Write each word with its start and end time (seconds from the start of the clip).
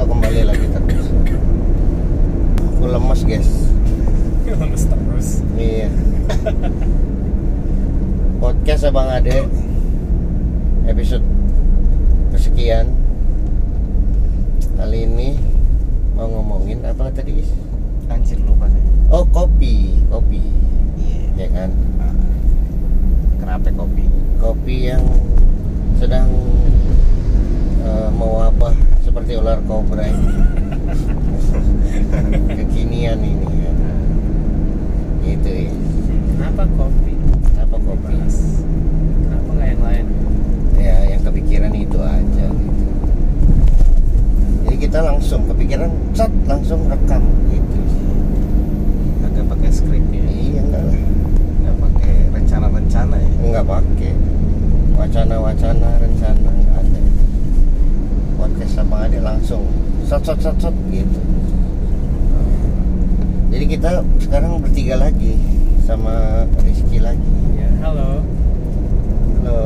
kok 0.00 0.08
kembali 0.16 0.48
lagi 0.48 0.64
terus. 0.72 1.06
Aku 2.72 2.88
lemas 2.88 3.20
guys. 3.20 3.68
Lemes 4.48 4.88
terus. 4.88 5.44
Iya. 5.60 5.92
Podcast 8.40 8.88
abang 8.88 9.12
ade. 9.12 9.44
Episode 10.88 11.20
kesekian. 12.32 12.88
Kali 14.80 15.04
ini 15.04 15.36
mau 16.16 16.32
ngomongin 16.32 16.80
apa 16.88 17.12
tadi 17.12 17.44
Is? 17.44 17.52
Anjir 18.08 18.40
lupa 18.40 18.72
saya. 18.72 18.88
oh 19.12 19.28
kopi. 19.28 20.00
Kopi. 20.08 20.40
Iya. 20.96 21.44
ya 21.44 21.48
kan? 21.52 21.70
Kenapa 23.36 23.68
kopi? 23.76 24.08
kopi 24.40 24.88
yang 24.88 25.04
sedang 26.00 26.32
eh, 27.84 28.08
mewabah 28.16 28.72
seperti 29.10 29.34
ular 29.42 29.58
kobra 29.66 30.06
ini. 30.06 30.30
kekinian 32.62 33.18
ini 33.18 33.42
kan 33.42 33.76
gitu 35.26 35.50
ya. 35.50 35.72
Kenapa 36.38 36.62
kopi? 36.78 37.18
Apa 37.58 37.76
kopi? 37.82 38.14
Kenapa 39.26 39.50
nggak 39.50 39.66
yang 39.66 39.82
lain? 39.82 40.06
Ya 40.78 40.96
yang 41.10 41.22
kepikiran 41.26 41.74
itu 41.74 41.98
aja 41.98 42.46
gitu. 42.54 42.86
Jadi 44.62 44.76
kita 44.78 44.98
langsung 45.02 45.42
kepikiran 45.50 45.90
cat 46.14 46.30
langsung 46.46 46.86
rekam 46.86 47.26
gitu. 47.50 47.78
Sih 47.90 48.06
Agak 49.26 49.44
pakai 49.50 49.70
skrip 49.74 50.06
ya. 50.14 50.22
iya 50.30 50.62
enggak 50.62 50.86
lah. 50.86 51.02
Nggak 51.66 51.76
pakai 51.82 52.14
rencana-rencana 52.30 53.16
ya. 53.18 53.30
enggak 53.42 53.66
pakai. 53.66 54.12
Wacana-wacana 54.94 55.88
rencana 55.98 56.50
podcast 58.60 58.76
sama 58.76 59.08
ada 59.08 59.18
langsung. 59.24 59.64
Sot 60.04 60.20
sot 60.20 60.36
sot 60.36 60.52
sot 60.60 60.76
gitu. 60.92 61.20
Jadi 63.48 63.64
kita 63.64 64.04
sekarang 64.20 64.60
bertiga 64.60 65.00
lagi 65.00 65.32
sama 65.88 66.44
Rizky 66.60 67.00
lagi 67.02 67.24
ya 67.56 67.66
halo 67.82 68.22
halo 69.42 69.58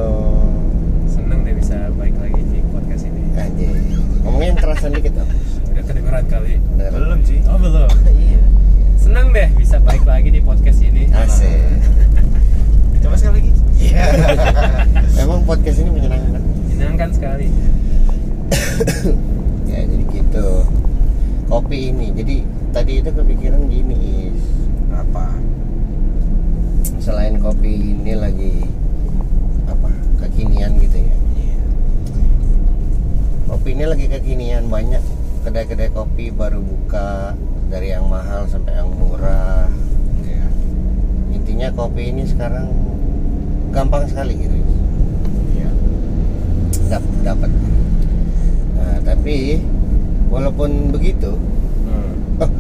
seneng 1.05 1.45
deh 1.45 1.53
bisa 1.53 1.77
balik 2.01 2.17
lagi 2.17 2.41
di 2.49 2.65
podcast 2.73 3.05
ini 3.05 3.21
aja 3.37 3.69
ngomongnya 4.25 4.49
yang 4.49 4.57
kerasan 4.57 4.97
dikit 4.97 5.13
dong 5.21 5.29
udah 5.69 5.85
kedengeran 5.85 6.25
kali 6.33 6.57
Bener. 6.73 6.89
Belum 6.97 7.21
sih. 7.29 7.45
oh 7.45 7.61
belum 7.61 7.91
Iya. 8.09 8.41
seneng 8.97 9.27
deh 9.37 9.49
bisa 9.61 9.77
balik 9.85 10.05
lagi 10.09 10.29
di 10.33 10.41
podcast 10.41 10.81
ini 10.81 11.03
asik 11.13 11.61
Coba 13.05 13.17
sekali 13.21 13.35
lagi. 13.37 13.51
Iya. 13.85 14.05
Emang 15.21 15.45
podcast 15.45 15.77
ini 15.77 15.91
menyenangkan. 15.93 16.41
menyenangkan 16.73 17.11
sekali 17.13 17.53
Ya 19.69 19.79
jadi 19.85 20.05
gitu. 20.09 20.49
Kopi 21.47 21.93
ini. 21.93 22.11
Jadi 22.11 22.37
tadi 22.73 22.99
itu 22.99 23.11
kepikiran 23.13 23.71
gini 23.71 23.99
Is. 24.33 24.41
Apa? 24.91 25.31
Selain 26.99 27.37
kopi 27.39 27.95
ini 27.95 28.17
lagi 28.17 28.65
apa 29.69 29.93
kekinian 30.25 30.75
gitu 30.81 30.99
ya. 30.99 31.17
Iya. 31.37 31.59
Kopi 33.47 33.69
ini 33.77 33.85
lagi 33.85 34.07
kekinian 34.09 34.67
banyak 34.67 35.03
kedai-kedai 35.45 35.93
kopi 35.93 36.33
baru 36.33 36.59
buka 36.59 37.37
dari 37.69 37.93
yang 37.93 38.09
mahal 38.09 38.49
sampai 38.49 38.81
yang 38.81 38.89
murah. 38.89 39.69
Iya. 40.25 40.47
Intinya 41.37 41.69
kopi 41.77 42.11
ini 42.11 42.25
sekarang 42.25 42.73
gampang 43.71 44.09
sekali 44.09 44.41
gitu. 44.41 44.57
Dap- 46.89 47.17
dapat. 47.25 47.51
Nah, 48.77 48.99
tapi 49.05 49.61
walaupun 50.29 50.93
begitu 50.93 51.33
Hmm. 51.85 52.17
Oh, 52.41 52.51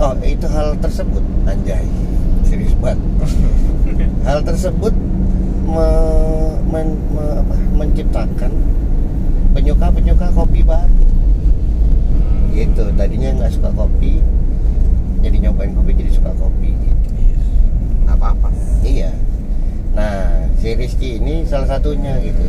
oh 0.00 0.12
itu 0.20 0.44
hal 0.44 0.76
tersebut 0.80 1.24
anjay 1.48 1.80
serius 2.44 2.76
banget. 2.76 3.00
hal 4.28 4.44
tersebut 4.44 4.92
me- 5.64 6.60
men- 6.68 7.00
me- 7.08 7.36
apa, 7.40 7.56
menciptakan 7.72 8.52
penyuka 9.56 9.88
penyuka 9.88 10.28
kopi 10.36 10.60
baru. 10.60 10.92
Gitu 12.54 12.84
tadinya 12.94 13.30
nggak 13.34 13.50
suka 13.50 13.70
kopi, 13.74 14.22
jadi 15.20 15.36
nyobain 15.42 15.74
kopi 15.74 15.90
jadi 15.98 16.10
suka 16.14 16.30
kopi. 16.38 16.70
Gitu. 16.70 17.08
Iya. 17.18 17.36
Nggak 18.06 18.16
apa-apa. 18.16 18.48
Iya. 18.86 19.10
Nah 19.98 20.46
si 20.62 20.70
Rizky 20.78 21.18
ini 21.18 21.42
salah 21.44 21.66
satunya 21.66 22.14
gitu. 22.22 22.44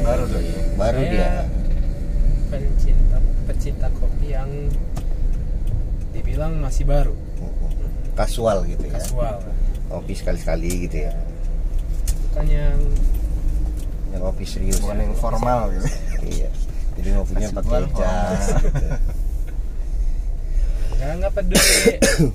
Baru 0.00 0.24
dong 0.24 0.40
ya. 0.40 0.56
Baru 0.74 1.00
Saya 1.04 1.12
dia. 1.12 1.30
pencinta 2.48 3.18
pecinta 3.44 3.88
kopi 3.92 4.26
yang 4.32 4.50
dibilang 6.14 6.56
masih 6.62 6.86
baru 6.86 7.12
Kasual 8.14 8.62
gitu 8.70 8.86
ya. 8.86 8.94
kasual 8.94 9.36
Kopi 9.90 10.14
sekali-sekali 10.14 10.86
gitu 10.86 10.96
ya. 11.10 11.12
bukan 12.30 12.46
yang 12.50 12.78
Yang 14.14 14.22
kopi 14.22 14.44
serius. 14.46 14.78
Bukan 14.80 14.96
yang 15.02 15.14
formal 15.18 15.70
gitu. 15.74 15.86
iya 16.30 16.48
jadi 17.04 17.10
ngopinya 17.14 17.48
pakai 17.52 17.84
jas 17.92 18.44
gitu. 18.56 18.86
nggak 20.94 21.12
nggak 21.20 21.32
peduli 21.36 21.84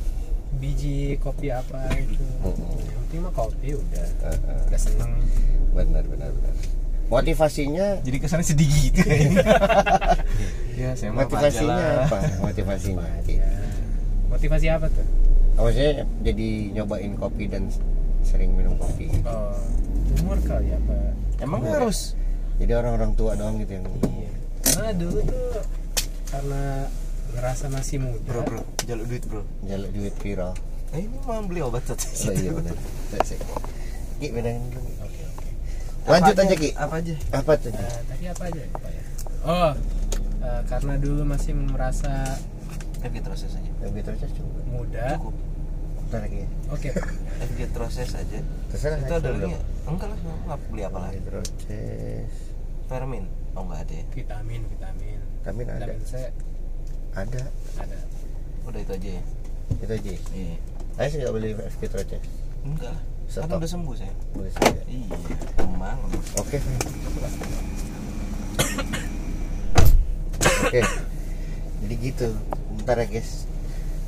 biji 0.62 0.98
kopi 1.18 1.50
apa 1.50 1.90
itu 1.96 2.22
Mm-mm. 2.44 2.78
yang 2.78 3.02
penting 3.02 3.20
mah 3.24 3.34
kopi 3.34 3.70
udah 3.74 4.06
Heeh. 4.22 4.60
udah 4.70 4.80
seneng 4.80 5.12
benar 5.74 6.06
benar 6.06 6.30
benar 6.30 6.54
motivasinya 7.10 7.98
Jadi 8.06 8.18
kesannya 8.22 8.46
sedih 8.46 8.70
gitu. 8.94 9.02
ya, 10.80 10.94
saya 10.94 11.10
motivasinya 11.10 11.74
lah. 11.74 12.06
apa 12.06 12.18
motivasinya 12.38 13.10
ya. 13.26 13.50
motivasi 14.30 14.68
apa 14.70 14.86
tuh 14.88 15.08
Oh, 15.58 15.68
maksudnya 15.68 16.08
jadi 16.24 16.50
nyobain 16.72 17.18
kopi 17.18 17.44
dan 17.44 17.68
sering 18.22 18.54
minum 18.54 18.78
kopi 18.78 19.10
gitu. 19.10 19.26
oh 19.26 19.58
umur 20.22 20.38
kali 20.40 20.72
apa 20.72 20.96
Emang 21.42 21.60
Umur 21.60 21.68
ya? 21.68 21.76
harus 21.82 22.00
jadi 22.56 22.78
orang-orang 22.78 23.12
tua 23.16 23.34
doang 23.34 23.58
gitu 23.58 23.74
yang 23.74 23.86
iya 24.14 24.32
karena 24.80 24.96
dulu 24.96 25.20
tuh 25.28 25.60
karena 26.32 26.88
ngerasa 27.36 27.66
masih 27.68 27.98
muda. 28.00 28.32
Bro 28.32 28.42
bro 28.48 28.62
jalur 28.88 29.06
duit 29.12 29.24
bro. 29.28 29.44
Jalur 29.68 29.92
duit 29.92 30.16
viral. 30.24 30.56
Eh 30.96 31.04
ini 31.04 31.20
mau 31.28 31.44
beli 31.44 31.60
obat 31.60 31.84
tuh 31.84 32.00
oh 32.00 32.32
iya 32.32 32.50
benar 32.56 32.74
Cek, 33.12 33.22
cek. 33.28 33.40
Ki 34.24 34.32
bedangin 34.32 34.64
dulu 34.72 34.88
oke 35.04 35.22
oke. 35.36 35.50
Lanjut 36.08 36.36
aja? 36.40 36.56
Ki. 36.56 36.70
Apa 36.80 36.96
aja? 37.04 37.16
Apa 37.36 37.52
Ki? 37.60 37.68
Eh, 37.76 38.00
tadi 38.08 38.26
apa 38.32 38.44
aja 38.48 38.62
Pak 38.72 38.92
ya? 38.96 39.04
Oh 39.44 39.72
eh, 40.48 40.62
karena 40.72 40.94
dulu 40.96 41.22
masih 41.28 41.52
merasa 41.60 42.40
FG 43.04 43.20
proses 43.20 43.52
aja. 43.60 43.72
Lebih 43.84 44.02
terus 44.08 44.32
coba 44.32 44.60
muda. 44.64 45.20
Cukup. 45.20 45.36
Bentar 46.08 46.20
lagi 46.24 46.38
ya. 46.48 46.48
Oke. 46.72 46.90
FG 47.52 47.60
proses 47.76 48.16
aja. 48.16 48.40
Terserah 48.72 48.96
itu 48.96 49.12
aja 49.12 49.20
ada 49.20 49.30
lagi 49.36 49.52
nggak? 49.52 49.64
enggak 49.90 50.08
lah 50.14 50.18
nggak 50.22 50.60
beli 50.70 50.82
apa 50.86 50.98
lagi 51.02 51.18
Hidroces 51.18 52.34
Fermin 52.86 53.26
oh 53.60 53.68
nggak 53.68 53.82
ada 53.84 53.94
ya 54.00 54.06
vitamin 54.16 54.62
vitamin 54.72 55.20
Vitamin 55.44 55.66
ada 55.68 55.84
vitamin 55.92 56.08
C 56.08 56.14
ada 57.12 57.42
ada 57.76 58.00
udah 58.64 58.80
itu 58.80 58.92
aja 58.96 59.10
ya 59.20 59.24
itu 59.84 59.94
aja 60.00 60.14
iya 60.32 60.56
Ayo 61.00 61.08
sih 61.12 61.18
nggak 61.20 61.34
beli 61.36 61.50
FG 61.60 61.82
Troces 61.92 62.24
enggak 62.64 62.96
lah 62.96 63.04
kan 63.30 63.46
Stop. 63.46 63.60
udah 63.62 63.70
sembuh 63.70 63.96
saya 64.00 64.14
boleh 64.32 64.52
saja 64.56 64.82
iya 64.88 65.18
emang 65.62 66.00
Oke. 66.40 66.58
Oke. 70.66 70.82
Jadi 71.86 71.96
gitu. 72.02 72.28
Bentar 72.74 72.98
ya 73.00 73.06
guys. 73.06 73.46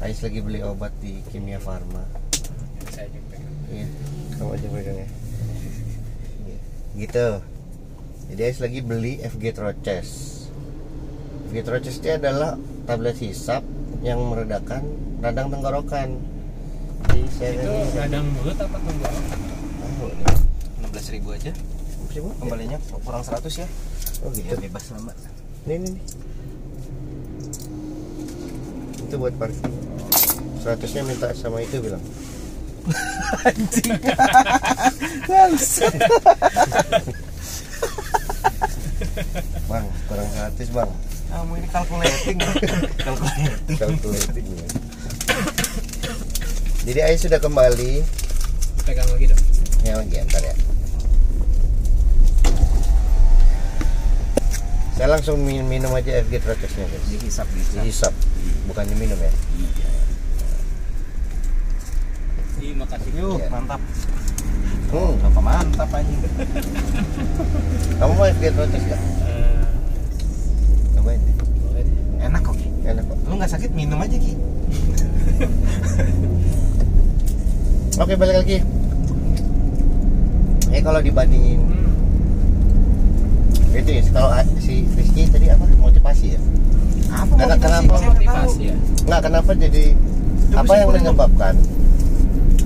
Ais 0.01 0.19
lagi 0.25 0.42
beli 0.42 0.65
obat 0.65 0.89
di 0.97 1.21
Kimia 1.30 1.62
Farma. 1.62 2.01
saya 2.89 3.07
juga 3.13 3.38
Iya. 3.69 3.88
Kamu 4.36 4.57
aja 4.57 4.68
pegang 4.74 4.97
ya. 5.00 5.07
Iya. 6.50 6.57
Gitu. 6.97 7.27
Jadi 8.31 8.48
Ais 8.48 8.60
lagi 8.63 8.80
beli 8.80 9.19
FG 9.19 9.44
Troches. 9.51 10.10
FG 11.51 11.57
Troches 11.62 12.00
itu 12.00 12.07
adalah 12.10 12.56
tablet 12.88 13.19
hisap 13.19 13.60
yang 14.00 14.24
meredakan 14.24 14.88
radang 15.19 15.51
tenggorokan. 15.51 16.16
Jadi 17.12 17.28
saya 17.30 17.51
itu 17.60 17.68
radang 17.92 18.24
mulut 18.31 18.56
apa 18.56 18.78
tenggorokan 18.80 19.39
Oh, 20.01 20.10
nih. 20.10 20.25
enam 20.80 20.89
belas 20.89 21.06
ribu 21.12 21.30
aja 21.30 21.51
Siapa? 22.10 22.30
kembalinya 22.42 22.78
kurang 23.06 23.22
100 23.22 23.54
ya 23.54 23.68
Oh 24.24 24.33
gitu. 24.33 24.50
ya 24.50 24.57
bebas 24.57 24.89
lama 24.89 25.13
Nih 25.68 25.78
nih 25.78 25.89
nih. 25.92 26.04
Itu 29.04 29.16
buat 29.19 29.36
parkir. 29.36 29.69
Seratusnya 30.57 31.04
minta 31.04 31.28
sama 31.36 31.60
itu 31.60 31.83
bilang. 31.83 32.01
anjing 33.45 33.94
Bang, 39.66 39.86
kurang 40.06 40.28
seratus 40.30 40.69
bang. 40.69 40.92
kamu 41.28 41.52
ini 41.56 41.68
calculating 41.68 42.38
calculating 43.06 43.56
Calculating 43.74 44.46
ya. 44.50 44.68
Jadi 46.81 47.00
Ais 47.02 47.19
sudah 47.19 47.38
kembali. 47.38 48.04
pegang 48.81 49.08
lagi 49.08 49.25
dong 49.28 49.42
Ya 49.81 49.94
lagi 49.96 50.16
ntar 50.25 50.42
ya. 50.42 50.56
Saya 54.94 55.08
langsung 55.10 55.40
minum, 55.40 55.66
minum 55.66 55.90
aja 55.92 56.22
FG 56.22 56.34
Trotesnya 56.38 56.86
guys. 56.86 57.06
Dihisap. 57.10 57.48
Dihisap, 57.74 58.14
bukan 58.68 58.86
diminum 58.86 59.18
ya. 59.18 59.31
Terima 62.54 62.86
kasih. 62.86 63.10
Yuk, 63.18 63.42
Iya. 63.42 63.50
mantap. 63.50 63.81
Hmm. 64.92 65.16
Apa 65.24 65.40
mantap 65.40 65.88
anjing. 65.90 66.20
Kamu 67.96 68.12
mau 68.12 68.28
FG 68.28 68.44
Trotes 68.52 68.84
gak? 68.84 69.00
Eh, 69.24 69.64
Cobain 70.94 71.16
deh. 71.18 71.36
boleh. 71.62 71.86
Enak 72.20 72.42
kok, 72.42 72.56
Ki. 72.56 72.68
Enak 72.84 73.04
kok. 73.06 73.18
Lu 73.24 73.34
nggak 73.34 73.48
sakit 73.50 73.72
minum 73.72 73.98
aja, 73.98 74.14
Ki. 74.14 74.34
Oke 77.98 78.14
balik 78.16 78.36
lagi. 78.38 78.58
Eh 80.70 80.82
kalau 80.82 81.00
dibandingin 81.00 81.60
Hmm. 81.62 81.88
itu 83.74 83.88
ya 83.90 84.04
kalau 84.12 84.30
si 84.58 84.84
Rizky 84.92 85.24
tadi 85.26 85.48
apa 85.48 85.64
motivasi 85.78 86.36
ya? 86.36 86.40
Apa 87.10 87.32
Karena 87.38 87.56
motivasi? 87.56 87.64
kenapa? 87.88 87.96
Motivasi 88.06 88.62
ya. 88.62 88.76
Nggak 89.06 89.22
kenapa 89.24 89.52
jadi 89.54 89.84
Coba 90.52 90.60
apa 90.62 90.74
yang 90.76 90.90
menyebabkan 90.92 91.54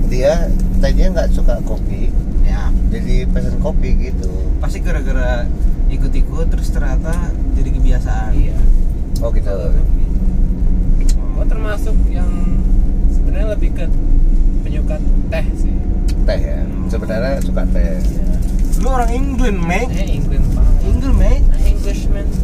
dia 0.07 0.33
tadinya 0.79 1.21
nggak 1.21 1.29
suka 1.33 1.55
kopi 1.63 2.11
Ya, 2.45 2.69
jadi 2.93 3.25
pesen 3.33 3.57
kopi 3.57 3.89
gitu. 3.97 4.29
pasti 4.61 4.77
gara-gara 4.79 5.49
ikut-ikut 5.89 6.45
terus 6.49 6.69
ternyata 6.69 7.33
jadi 7.57 7.69
kebiasaan. 7.73 8.31
Iya. 8.37 8.57
Oh 9.21 9.33
gitu. 9.33 9.49
Gua 11.33 11.45
termasuk 11.49 11.97
yang 12.13 12.29
sebenarnya 13.09 13.57
lebih 13.57 13.73
ke 13.73 13.85
penyuka 14.61 15.01
teh 15.33 15.45
sih. 15.57 15.73
Teh 16.23 16.39
ya. 16.39 16.61
Sebenarnya 16.85 17.41
suka 17.41 17.65
teh. 17.73 17.97
Iya. 17.97 18.25
Lu 18.85 18.93
orang 18.93 19.09
England, 19.09 19.57
mate. 19.65 19.89
Eh 19.89 20.21
England 20.21 20.45
banget. 20.53 20.77
England, 20.85 21.17
mate. 21.17 21.45
Nah, 21.49 21.61
Englishman. 21.65 22.27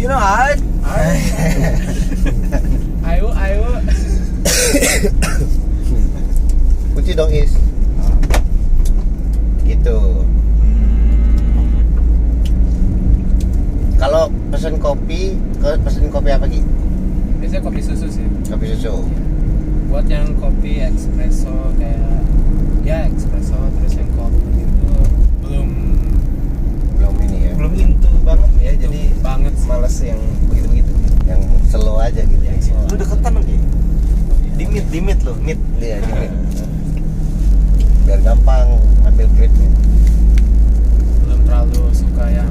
You 0.00 0.08
know, 0.08 0.16
I. 0.16 0.56
Ayo, 3.04 3.28
ayo. 3.36 3.60
Kunci 7.10 7.18
dong 7.18 7.34
is. 7.34 7.58
Gitu. 9.66 9.98
Kalau 13.98 14.30
pesen 14.54 14.78
kopi, 14.78 15.34
ke- 15.58 15.80
pesen 15.82 16.06
kopi 16.06 16.30
apa 16.30 16.46
Ki? 16.46 16.62
Biasanya 17.42 17.66
kopi 17.66 17.82
susu 17.82 18.06
sih. 18.06 18.22
Kopi 18.46 18.78
susu. 18.78 19.02
Buat 19.90 20.06
yang 20.06 20.38
kopi 20.38 20.86
espresso 20.86 21.50
kayak 21.82 22.22
ya 22.86 23.10
espresso 23.10 23.58
terus 23.58 23.98
yang 23.98 24.10
kopi 24.14 24.62
itu 24.62 24.90
belum 25.42 25.70
Belum 26.94 27.14
ini 27.26 27.38
ya. 27.42 27.52
Belum 27.58 27.74
into 27.74 28.10
banget 28.22 28.50
ya, 28.62 28.70
Into 28.70 28.86
jadi 28.86 29.02
banget 29.18 29.54
sih. 29.58 29.66
males 29.66 29.96
yang 29.98 30.20
begitu-begitu. 30.46 30.92
Yang 31.26 31.42
slow 31.74 31.98
aja 31.98 32.22
gitu. 32.22 32.44
Yang 32.46 32.70
slow. 32.70 32.86
Lu 32.86 32.94
deketan 32.94 33.34
lagi. 33.34 33.58
Di 34.54 34.62
mid, 34.62 34.86
di 34.94 35.00
mid 35.02 35.18
lo, 35.26 35.34
mid. 35.42 35.58
Iya, 35.82 35.98
di 36.06 36.12
mid. 36.14 36.34
Biar 38.10 38.26
gampang 38.26 38.66
ambil 39.06 39.30
gripnya. 39.38 39.70
belum 41.22 41.46
terlalu 41.46 41.94
suka 41.94 42.26
yang 42.26 42.50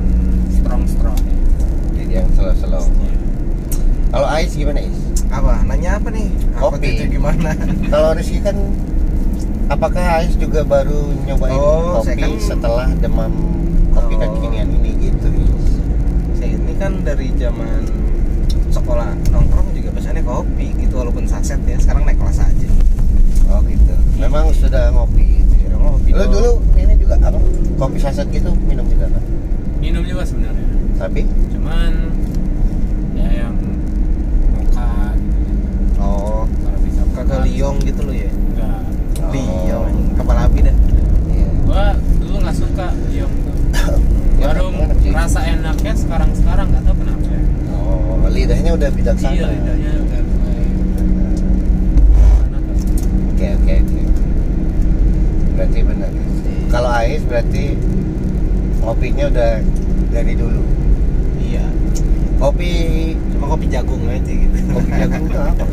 strong 0.49 0.87
strong. 0.87 1.19
Jadi 1.91 2.13
yang 2.15 2.31
slow-slow. 2.31 2.87
Kalau 4.09 4.27
Ais 4.29 4.55
gimana 4.55 4.79
Ais? 4.79 4.95
Apa? 5.27 5.59
Nanya 5.67 5.99
apa 5.99 6.15
nih? 6.15 6.31
Apa 6.55 6.79
Kopi. 6.79 6.95
itu 6.95 7.03
gimana? 7.11 7.51
Kalau 7.91 8.15
Rizky 8.15 8.39
kan 8.39 8.55
apakah 9.67 10.23
Ais 10.23 10.31
juga 10.33 10.63
baru 10.63 11.11
nyobain 11.27 11.51
Oh, 11.53 11.99
saya 12.01 12.15
kopi 12.15 12.23
kan- 12.23 12.39
setelah 12.39 12.87
demam 12.95 13.33
kopi 13.91 14.15
Oh. 14.15 14.19
kekinian 14.31 14.71
ini 14.73 15.11
gitu 15.11 15.27
Is? 15.27 15.75
Saya 16.33 16.55
ini 16.55 16.73
kan 16.73 17.03
dari 17.03 17.35
zaman 17.35 17.83
sekolah 18.69 19.11
nongkrong 19.27 19.75
juga 19.75 19.91
biasanya 19.91 20.23
kopi 20.23 20.71
gitu 20.79 20.95
walaupun 20.95 21.27
saset 21.27 21.59
ya. 21.67 21.75
Sekarang 21.75 22.07
naik 22.07 22.15
kelas 22.15 22.39
aja. 22.39 22.67
Oh 23.51 23.59
gitu. 23.61 23.91
Memang 24.15 24.55
sudah 24.55 24.87
ngopi 24.89 25.28
gitu 26.09 26.17
ya. 26.17 26.25
Dong. 26.25 26.33
dulu 26.33 26.51
ini 26.75 26.93
juga 26.97 27.15
apa? 27.21 27.39
Kopi 27.77 27.97
saset 28.01 28.27
gitu 28.33 28.49
minum 28.65 28.85
juga 28.89 29.05
kan? 29.07 29.23
Minum 29.79 30.03
juga 30.03 30.23
sebenarnya. 30.25 30.65
Tapi 30.97 31.21
Cuman 31.53 31.91
ya 33.15 33.27
yang 33.45 33.55
mocha 34.51 35.13
gitu. 35.15 35.39
oh 36.01 36.43
Kalau 36.49 36.79
bisa 36.83 37.01
Kagak 37.13 37.39
liong 37.45 37.77
gitu 37.85 38.01
loh 38.03 38.15
ya. 38.15 38.31
Enggak. 38.31 38.81
Oh. 39.21 39.31
Liong 39.31 39.93
kapal 40.17 40.37
api 40.39 40.59
dah. 40.65 40.75
iya. 41.29 41.47
Gua 41.63 41.85
dulu 42.19 42.35
nggak 42.41 42.55
suka 42.57 42.87
liong 43.13 43.33
tuh. 43.45 43.55
Ya, 44.39 44.55
Baru 44.55 44.71
rasa 45.11 45.43
enaknya 45.43 45.91
sekarang-sekarang 45.99 46.71
nggak 46.71 46.83
tahu 46.87 46.95
kenapa 46.95 47.27
ya. 47.27 47.43
Oh, 47.75 48.23
lidahnya 48.31 48.71
udah 48.71 48.87
bijaksana. 48.87 49.35
Iya, 49.35 49.45
lidahnya 49.51 49.91
udah 49.99 50.19
mulai 50.23 50.63
enak 52.47 52.61
kan. 52.63 52.77
Oke 53.35 53.47
oke 53.59 53.73
oke. 53.83 53.99
Berarti 55.59 55.79
benar. 55.83 56.07
Kalau 56.71 56.87
Ais 56.87 57.19
berarti 57.27 57.75
ngopinya 58.79 59.27
udah 59.27 59.51
dari 60.07 60.33
dulu. 60.39 60.63
Iya. 61.43 61.67
Kopi 62.39 62.71
Cuma 63.35 63.55
kopi 63.55 63.67
jagung 63.67 64.03
aja 64.07 64.23
gitu. 64.23 64.57
kopi 64.71 64.91
jagung 64.95 65.23
itu 65.27 65.35
apa? 65.35 65.65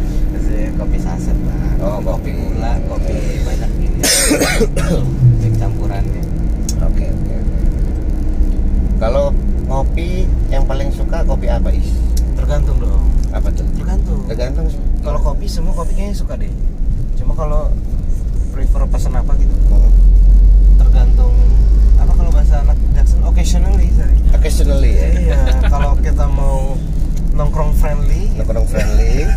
Kopi 0.79 0.99
saset 0.99 1.38
lah. 1.47 1.71
Oh, 1.83 1.99
kopi 2.03 2.31
kopi. 2.31 2.31
gula, 2.35 2.73
kopi 2.91 3.15
banyak 3.47 3.71
ini. 3.79 3.99
Mix 5.43 5.55
campurannya. 5.55 6.23
Oke 6.83 7.05
oke 7.06 7.35
oke. 7.38 7.59
Kalau 8.99 9.31
kopi 9.71 10.27
yang 10.50 10.67
paling 10.67 10.91
suka 10.91 11.23
kopi 11.23 11.47
apa 11.47 11.71
is? 11.71 11.91
Tergantung 12.35 12.83
dong. 12.83 13.06
Apa 13.31 13.50
tuh? 13.55 13.67
Tergantung. 13.79 14.19
Tergantung. 14.27 14.67
Kalau 15.03 15.19
kopi 15.23 15.47
semua 15.47 15.75
kopi 15.79 15.94
kayaknya 15.94 16.19
suka 16.19 16.35
deh. 16.35 16.50
Cuma 17.19 17.35
kalau 17.35 17.71
prefer 18.56 18.88
pesan 18.88 19.12
apa 19.12 19.37
gitu 19.37 19.53
Hmm. 19.69 19.93
tergantung 20.76 21.35
apa 21.94 22.08
kalau 22.11 22.31
bahasa 22.31 22.55
anak 22.58 22.79
Jackson 22.91 23.20
occasionally 23.23 23.93
sorry. 23.93 24.17
Occasionally 24.32 24.93
ya. 24.93 25.08
Iya, 25.12 25.38
kalau 25.67 25.93
kita 25.99 26.25
mau 26.26 26.73
nongkrong 27.32 27.73
friendly, 27.75 28.32
Nongkrong 28.35 28.64
friendly. 28.64 29.29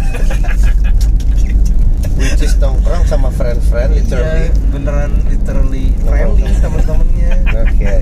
Which 2.15 2.39
is 2.41 2.55
nongkrong 2.57 3.03
sama 3.05 3.27
friend-friend 3.29 3.91
literally. 3.93 4.47
iya, 4.47 4.67
beneran 4.69 5.11
literally 5.25 5.85
friendly 6.01 6.43
Nongkrong. 6.43 6.61
teman-temannya. 6.61 7.31
Oke. 7.65 7.95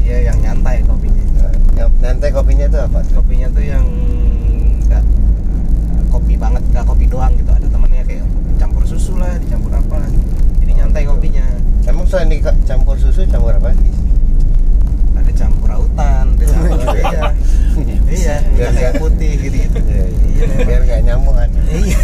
Iya, 0.00 0.16
yang 0.28 0.38
nyantai 0.40 0.82
kopinya. 0.82 1.22
Nah, 1.72 1.88
Nanti 2.00 2.26
kopinya 2.28 2.66
itu 2.66 2.78
apa? 2.80 2.98
Kopinya 3.12 3.46
tuh 3.48 3.62
yang 3.62 3.84
nggak 4.84 5.02
kopi 6.08 6.34
banget, 6.34 6.62
nggak 6.68 6.84
kopi 6.84 7.06
doang 7.06 7.32
gitu. 7.32 7.50
Ada 7.50 7.66
temennya 7.68 8.02
kayak 8.04 8.26
campur 8.58 8.82
susu 8.84 9.14
lah, 9.14 9.30
dicampur 9.38 9.70
apa. 9.72 9.98
Jadi 10.04 10.21
nyantai 10.92 11.08
kopinya. 11.08 11.40
Emang 11.88 12.04
selain 12.04 12.28
dicampur 12.28 13.00
susu 13.00 13.24
campur 13.24 13.56
apa? 13.56 13.72
Ada 15.16 15.32
campur 15.32 15.72
autan, 15.72 16.36
ada 16.36 16.44
campur 16.52 16.76
iya. 16.92 17.22
Iya, 18.04 18.34
Biar 18.44 18.44
minyak 18.44 18.68
kayu 18.68 18.84
nggak- 18.84 19.00
putih 19.00 19.32
gitu 19.40 19.56
gitu. 19.58 19.78
Iya, 19.80 20.04
Iya, 20.04 20.44
memang. 20.44 20.66
biar 20.68 20.80
nggak 20.84 21.00
nyamuan. 21.02 21.48
Iya. 21.64 21.98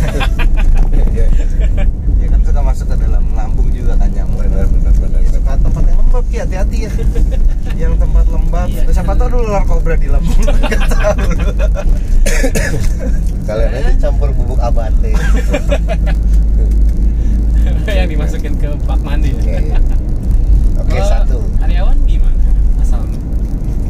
Iya. 1.12 1.26
Ya 2.16 2.26
kan 2.26 2.40
suka 2.42 2.61
masuk 2.64 2.87
ke 2.88 2.97
dalam 2.99 3.25
lambung 3.30 3.68
juga 3.68 3.92
kan 3.95 4.09
nyamuk. 4.09 4.40
Benar, 4.40 4.64
benar, 4.66 4.95
benar, 4.97 5.21
Iya, 5.21 5.30
suka 5.30 5.52
tempat 5.54 5.83
yang 5.85 5.99
lembab 6.00 6.25
ya 6.26 6.40
hati-hati 6.40 6.78
ya. 6.80 6.90
yang 7.78 7.92
tempat 7.95 8.25
lembab. 8.26 8.68
Iya. 8.73 8.83
Siapa 8.88 9.12
tahu 9.12 9.28
dulu 9.30 9.45
ular 9.47 9.64
kobra 9.68 9.95
di 9.95 10.09
lambung. 10.09 10.40
Enggak 10.64 10.80
tahu. 10.88 11.28
Kalian 13.45 13.71
aja 13.75 13.92
campur 14.00 14.33
bubuk 14.33 14.57
abate. 14.59 15.12
yang 17.90 18.09
dimasukin 18.09 18.54
ke 18.54 18.68
bak 18.83 19.00
mandi 19.00 19.30
Oke. 19.33 19.52
ya. 19.64 19.80
Oke, 20.76 20.95
Kalau 20.95 21.07
satu. 21.07 21.38
Karyawan 21.59 21.97
gimana? 22.04 22.42
Asal 22.78 23.02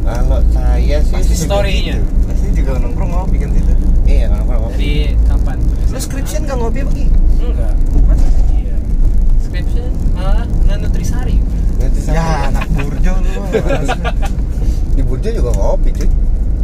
Kalau 0.01 0.39
saya 0.49 0.97
sih 0.99 1.13
Pasti 1.13 1.33
juga 1.33 1.45
story-nya. 1.45 1.95
gitu. 1.95 2.05
Pasti 2.25 2.47
juga 2.53 2.71
nongkrong 2.77 3.09
ngopi 3.09 3.35
kan 3.37 3.49
tidak. 3.51 3.77
Iya, 4.05 4.25
nongkrong 4.29 4.61
ngopi. 4.63 4.73
dari 4.73 4.93
kapan? 5.23 5.57
Lu 5.85 5.97
skripsian 5.97 6.41
nggak 6.43 6.57
ngopi 6.57 6.79
apa 6.79 6.91
Ki? 6.91 7.05
Enggak. 7.39 7.73
Masa? 8.03 8.27
Iya. 8.49 8.75
Skripsian 9.39 9.91
malah 10.11 10.43
nggak 10.45 10.77
nutrisari. 10.79 11.35
Nanti 11.77 11.99
sama 12.01 12.13
Ya 12.13 12.25
anak 12.47 12.65
burjo 12.69 13.13
lu. 13.15 13.41
di 14.95 15.01
Burjo 15.01 15.29
juga 15.31 15.51
ngopi 15.53 15.89
cuy. 15.93 16.09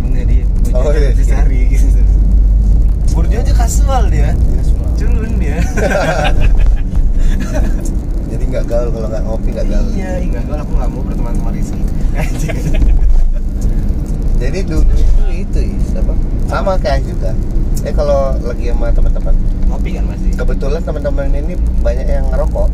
Enggak 0.02 0.26
di 0.26 0.38
burjo 0.44 0.76
Oh, 0.76 0.92
iya. 0.92 1.10
gitu. 1.16 2.02
Burjo 3.16 3.38
aja 3.40 3.54
kasual 3.56 4.04
dia. 4.10 4.36
Iya 4.36 4.62
semua. 4.62 4.88
Culun 4.96 5.32
dia. 5.40 5.58
Nggak 8.56 8.72
gaul 8.72 8.88
kalau 8.88 9.08
nggak 9.12 9.24
ngopi 9.28 9.50
nggak 9.52 9.68
gaul. 9.68 9.88
Iya, 9.92 10.12
enggak 10.24 10.42
enggak 10.48 10.60
aku 10.64 10.72
nggak 10.80 10.90
mau 10.96 11.02
berteman 11.04 11.34
sama 11.36 11.50
Rizky. 11.52 11.82
Anjing. 12.16 12.58
Jadi 14.40 14.60
dulu 14.64 14.92
itu 14.96 15.24
itu 15.44 15.60
is, 15.76 15.92
apa? 15.92 16.14
Sama 16.48 16.80
kayak 16.80 17.04
juga. 17.04 17.36
Eh 17.84 17.92
kalau 17.92 18.32
lagi 18.40 18.72
sama 18.72 18.96
teman-teman, 18.96 19.36
ngopi 19.68 19.90
kan 20.00 20.08
pasti. 20.08 20.30
kebetulan 20.40 20.82
teman-teman 20.88 21.36
ini 21.36 21.60
banyak 21.84 22.08
yang 22.08 22.32
ngerokok. 22.32 22.72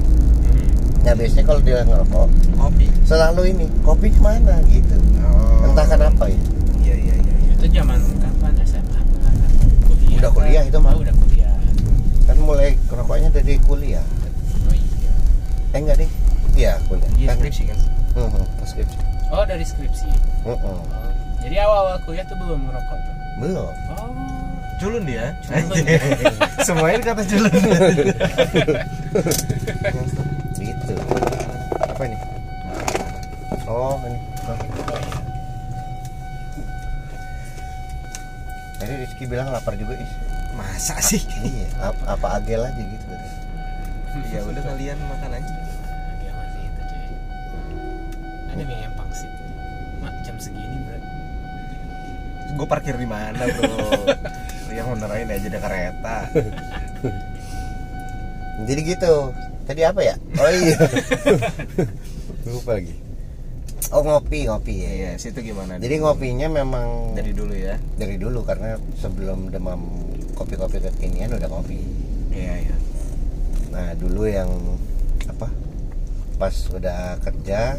Nah 1.01 1.13
biasanya 1.17 1.45
kalau 1.49 1.61
dia 1.65 1.81
ngerokok, 1.81 2.27
Ngopi. 2.61 2.85
selalu 3.09 3.41
ini 3.49 3.65
kopi 3.81 4.13
mana 4.21 4.61
gitu. 4.69 5.01
Oh. 5.25 5.65
Entah 5.65 5.89
kenapa 5.89 6.29
ya. 6.29 6.41
Iya 6.77 6.95
iya. 7.09 7.15
iya. 7.17 7.33
itu 7.57 7.65
zaman 7.73 7.97
kapan 8.21 8.53
SMA 8.69 9.01
kuliah 9.89 10.19
Udah 10.21 10.29
kuliah 10.29 10.61
itu 10.61 10.77
mah. 10.77 10.93
oh, 10.93 11.01
udah 11.01 11.15
kuliah 11.25 11.57
kan 12.29 12.37
mulai 12.37 12.77
ngerokoknya 12.85 13.33
dari 13.33 13.57
kuliah 13.65 14.05
iya 14.05 14.20
eh 15.71 15.77
enggak 15.77 15.97
deh 15.97 16.09
iya 16.53 16.75
kuliah 16.85 17.07
Iya, 17.13 17.27
kan 17.27 17.35
skripsi 17.39 17.63
kan. 17.65 17.77
Mhm, 18.13 18.43
pas 18.59 18.67
skripsi 18.67 18.97
oh 19.29 19.43
dari 19.43 19.63
skripsi 19.63 20.07
Mhm. 20.41 20.57
oh, 20.57 20.81
jadi 21.39 21.55
awal-awal 21.61 21.97
kuliah 22.01 22.23
tuh 22.23 22.35
belum 22.35 22.59
ngerokok 22.65 22.97
tuh 22.99 23.15
belum 23.39 23.73
oh 23.91 24.11
Culun 24.77 25.05
dia. 25.05 25.29
Culun. 25.45 25.77
Semuanya 26.65 26.97
dikata 26.99 27.21
culun. 27.23 27.53
gitu 30.55 30.93
apa 31.79 32.01
ini 32.03 32.17
oh 33.63 33.93
ini 34.01 34.17
tadi 38.75 38.93
Rizky 38.97 39.23
bilang 39.25 39.49
lapar 39.49 39.77
juga 39.77 39.93
is 39.95 40.09
Masa 40.51 40.99
sih? 40.99 41.21
iya 41.39 41.69
ap- 41.79 42.03
apa 42.09 42.27
agel 42.35 42.59
aja 42.59 42.81
gitu 42.81 43.05
Ya 44.27 44.43
udah 44.43 44.59
kalian 44.65 44.99
makan 45.07 45.31
aja. 45.33 45.53
Ada 48.51 48.61
yang 48.61 48.81
yang 48.83 48.95
pangsit 48.95 49.31
mak 49.99 50.13
jam 50.21 50.35
segini 50.37 50.77
bro 50.83 50.97
Gue 52.51 52.67
parkir 52.67 52.99
di 52.99 53.07
mana, 53.07 53.47
Bro? 53.47 54.11
Yang 54.75 54.87
menerain 54.91 55.23
aja 55.31 55.47
ada 55.47 55.59
kereta. 55.63 56.17
jadi 58.67 58.81
gitu 58.85 59.13
tadi 59.65 59.81
apa 59.81 60.01
ya 60.03 60.15
oh 60.37 60.51
iya 60.51 60.77
lupa 62.49 62.77
lagi 62.77 62.93
oh 63.89 64.01
ngopi 64.05 64.45
ngopi 64.45 64.73
ya 64.85 64.91
Iya, 64.91 65.09
situ 65.17 65.41
gimana? 65.41 65.81
jadi 65.81 66.01
ngopinya 66.01 66.47
memang 66.51 67.15
dari 67.17 67.33
dulu 67.33 67.53
ya. 67.55 67.77
dari 67.97 68.15
dulu 68.21 68.45
karena 68.45 68.77
sebelum 68.99 69.49
demam 69.49 69.81
kopi-kopi 70.37 70.77
kekinian 70.81 71.33
udah 71.33 71.49
ngopi 71.49 71.79
Iya, 72.31 72.53
iya. 72.69 72.75
nah 73.71 73.87
dulu 73.97 74.23
yang 74.29 74.49
apa 75.27 75.47
pas 76.39 76.55
udah 76.71 77.19
kerja 77.21 77.75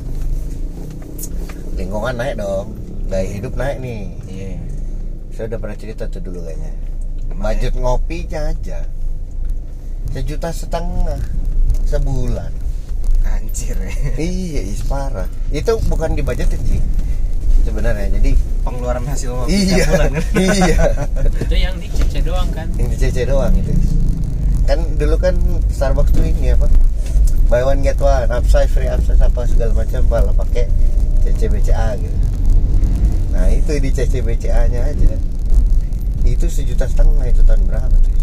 lingkungan 1.76 2.14
naik 2.16 2.40
dong. 2.40 2.76
Gaya 3.08 3.26
hidup 3.28 3.54
naik 3.56 3.78
nih. 3.80 4.02
Iya. 4.28 4.50
saya 5.32 5.48
udah 5.48 5.58
pernah 5.64 5.76
cerita 5.80 6.04
tuh 6.08 6.20
dulu 6.20 6.44
kayaknya. 6.44 6.72
Budget 7.32 7.74
ngopinya 7.76 8.40
aja. 8.52 8.84
Sejuta 10.12 10.52
setengah 10.52 11.20
sebulan. 11.88 12.52
Anjir 13.22 13.76
ya. 13.80 13.94
iya 14.20 14.60
is 14.60 14.84
parah. 14.84 15.28
Itu 15.48 15.80
bukan 15.88 16.12
dibudgetin 16.12 16.60
sih 16.68 16.82
sebenarnya. 17.64 18.12
Jadi 18.20 18.52
Pengeluaran 18.62 19.02
hasil 19.10 19.34
ngopi 19.34 19.58
iya 19.58 19.84
bulan 19.90 20.10
kan? 20.14 20.24
iya. 20.54 20.78
Itu 21.34 21.54
yang 21.58 21.74
di 21.82 21.90
CC 21.90 22.22
doang 22.22 22.46
kan? 22.54 22.70
Yang 22.78 22.88
di 22.94 22.96
CC 23.02 23.26
doang 23.26 23.50
itu. 23.58 23.74
Kan 24.70 24.78
dulu 24.94 25.18
kan 25.18 25.34
Starbucks 25.66 26.14
tuh 26.14 26.22
ini 26.22 26.54
apa? 26.54 26.70
Buy 27.50 27.66
one 27.66 27.82
get 27.82 27.98
one 27.98 28.30
upsize 28.30 28.70
free 28.70 28.86
upsize 28.86 29.18
apa 29.18 29.50
segala 29.50 29.74
macam 29.74 29.98
malah 30.06 30.30
pakai 30.30 30.70
CC 31.22 31.48
BCA 31.48 31.96
gitu 31.96 32.18
nah 33.32 33.48
itu 33.48 33.72
di 33.80 33.90
CC 33.90 34.20
BCA 34.20 34.68
nya 34.68 34.84
aja 34.90 35.16
itu 36.22 36.46
sejuta 36.46 36.86
setengah 36.86 37.26
itu 37.26 37.42
tahun 37.42 37.66
berapa 37.66 37.96
tuh 37.98 38.14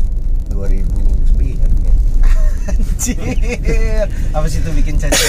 2009 0.55 1.59
ya. 1.59 1.93
Anjir. 2.69 4.07
Apa 4.31 4.45
sih 4.47 4.59
itu 4.63 4.71
bikin 4.71 4.95
caca? 4.95 5.25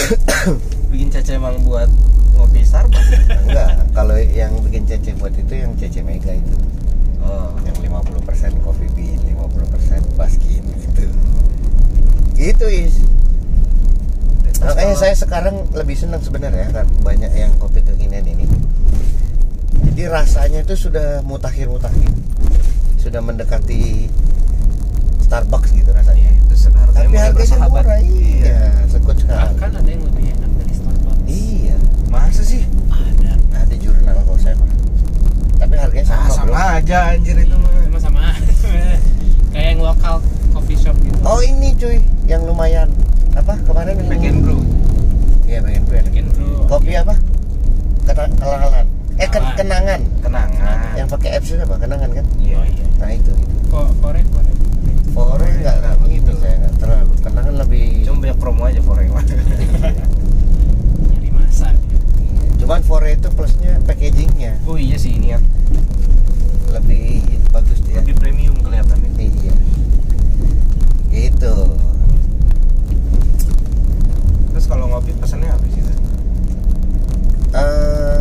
bikin 0.88 1.08
caca 1.10 1.30
emang 1.34 1.58
buat 1.66 1.90
ngopi 2.36 2.62
Starbucks? 2.62 3.26
Enggak 3.46 3.74
kalau 3.90 4.14
yang 4.16 4.54
bikin 4.62 4.86
CC 4.86 5.18
buat 5.18 5.34
itu 5.34 5.54
yang 5.54 5.74
CC 5.76 6.02
Mega 6.02 6.30
itu 6.34 6.56
Oh. 7.20 7.52
yang 7.68 7.76
50% 7.76 8.64
coffee 8.64 8.88
bean 8.96 9.20
50% 9.28 10.16
baskin 10.16 10.64
gitu 10.64 11.04
gitu 12.32 12.66
is 12.66 12.96
makanya 14.60 14.94
saya 14.94 15.14
sekarang 15.14 15.56
lebih 15.72 15.96
senang 15.96 16.20
sebenarnya 16.20 16.68
kan 16.70 16.86
banyak 17.00 17.32
yang 17.32 17.52
kopi 17.56 17.80
kekinian 17.80 18.24
ini. 18.24 18.44
Jadi 19.90 20.02
rasanya 20.06 20.60
itu 20.60 20.76
sudah 20.78 21.20
mutakhir 21.22 21.66
mutakhir 21.66 22.12
sudah 22.96 23.20
mendekati 23.20 24.06
Starbucks 25.20 25.70
gitu 25.72 25.90
rasanya. 25.90 26.30
Terus 26.46 26.62
harganya 26.68 27.30
tapi 27.32 27.42
harganya 27.42 27.68
murah 27.68 28.00
iya. 28.00 28.60
Sekut 28.86 29.16
sekali. 29.16 29.40
Bahkan 29.56 29.70
ada 29.74 29.88
yang 29.88 30.04
lebih 30.04 30.24
enak 30.30 30.50
dari 30.56 30.74
Starbucks. 30.74 31.20
Iya. 31.26 31.76
Masa 32.06 32.42
sih? 32.42 32.62
ada. 32.90 33.32
Ada 33.56 33.74
jurnal 33.76 34.16
kalau 34.20 34.38
saya 34.38 34.54
mah. 34.58 34.68
Tapi 35.56 35.74
harganya 35.76 36.06
sama, 36.06 36.20
Ah, 36.20 36.30
sama 36.30 36.50
bro. 36.50 36.76
aja 36.76 36.98
anjir 37.14 37.36
itu 37.38 37.54
mah. 37.54 37.70
sama 37.80 37.98
sama. 38.00 38.20
Kayak 39.52 39.66
yang 39.74 39.80
lokal 39.80 40.14
coffee 40.50 40.78
shop 40.78 40.96
gitu. 41.00 41.16
Oh 41.22 41.40
ini 41.40 41.74
cuy 41.74 41.98
yang 42.24 42.42
lumayan 42.44 42.90
apa? 43.32 43.54
Kemarin 43.60 43.94
and 44.00 44.38
brew. 44.40 44.60
iya 45.44 45.58
bagian 45.60 45.82
brew 45.84 45.99
Bikin 46.00 46.25
bro 46.28 46.66
kopi 46.68 46.92
apa? 46.94 47.14
Kena- 48.02 48.32
kenalan 48.32 48.87
eh 49.16 49.28
ken- 49.28 49.52
kenangan. 49.54 50.00
Kenangan. 50.20 50.78
yang 50.94 51.06
pakai 51.06 51.37
apps 51.37 51.49
itu 51.49 51.60
apa? 51.60 51.76
Kenangan 51.76 52.10
kan? 52.12 52.25
Oh 52.25 52.64
iya. 52.64 52.87
Nah 52.96 53.10
itu 53.10 53.30
itu. 53.30 53.56
Kok 53.68 53.88
korek 54.00 54.25
korek 54.26 54.56
fore 55.10 55.46
nggak 55.54 55.76
nggak 55.76 55.96
begitu 56.00 56.30
saya 56.37 56.54
nggak 56.58 56.75
terlalu. 56.78 57.12
Kenangan 57.20 57.54
lebih 57.58 57.84
Cuma 58.02 58.18
banyak 58.20 58.38
promo 58.38 58.62
aja 58.64 58.80
Foreng 58.80 59.10
mah. 59.14 59.25
nyari 61.04 61.28
masa 61.30 61.68
cuman 62.56 62.80
fore 62.80 63.10
itu 63.12 63.28
plusnya 63.30 63.78
packagingnya. 63.82 64.58
Oh 64.64 64.75
iya 64.75 64.94
sih 64.94 65.12
ini 65.12 65.28
ya. 65.28 65.38
lebih 66.70 67.18
bagus 67.50 67.78
dia. 67.80 67.99
Lebih 67.99 68.14
premium 68.16 68.54
kelihatannya. 68.56 69.10
iya. 69.18 69.54
Itu 71.10 71.54
Terus 74.50 74.66
kalau 74.66 74.87
ngopi 74.88 75.12
pesannya 75.14 75.49
apa 75.49 75.66
sih? 75.68 75.82
Teh? 75.82 75.96
eh 77.52 78.20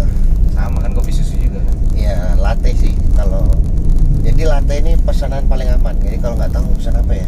Sama 0.50 0.78
kan 0.80 0.92
kopi 0.92 1.12
susu 1.12 1.36
juga 1.36 1.60
kan? 1.60 1.75
ya 1.92 2.16
latte 2.36 2.72
sih 2.74 2.94
kalau 3.13 3.46
jadi 4.39 4.55
latte 4.55 4.72
ini 4.79 4.96
pesanan 4.96 5.43
paling 5.51 5.67
aman 5.67 6.00
jadi 6.00 6.15
kalau 6.15 6.39
nggak 6.39 6.48
tahu 6.55 6.72
pesan 6.79 6.96
apa 6.96 7.12
ya 7.12 7.27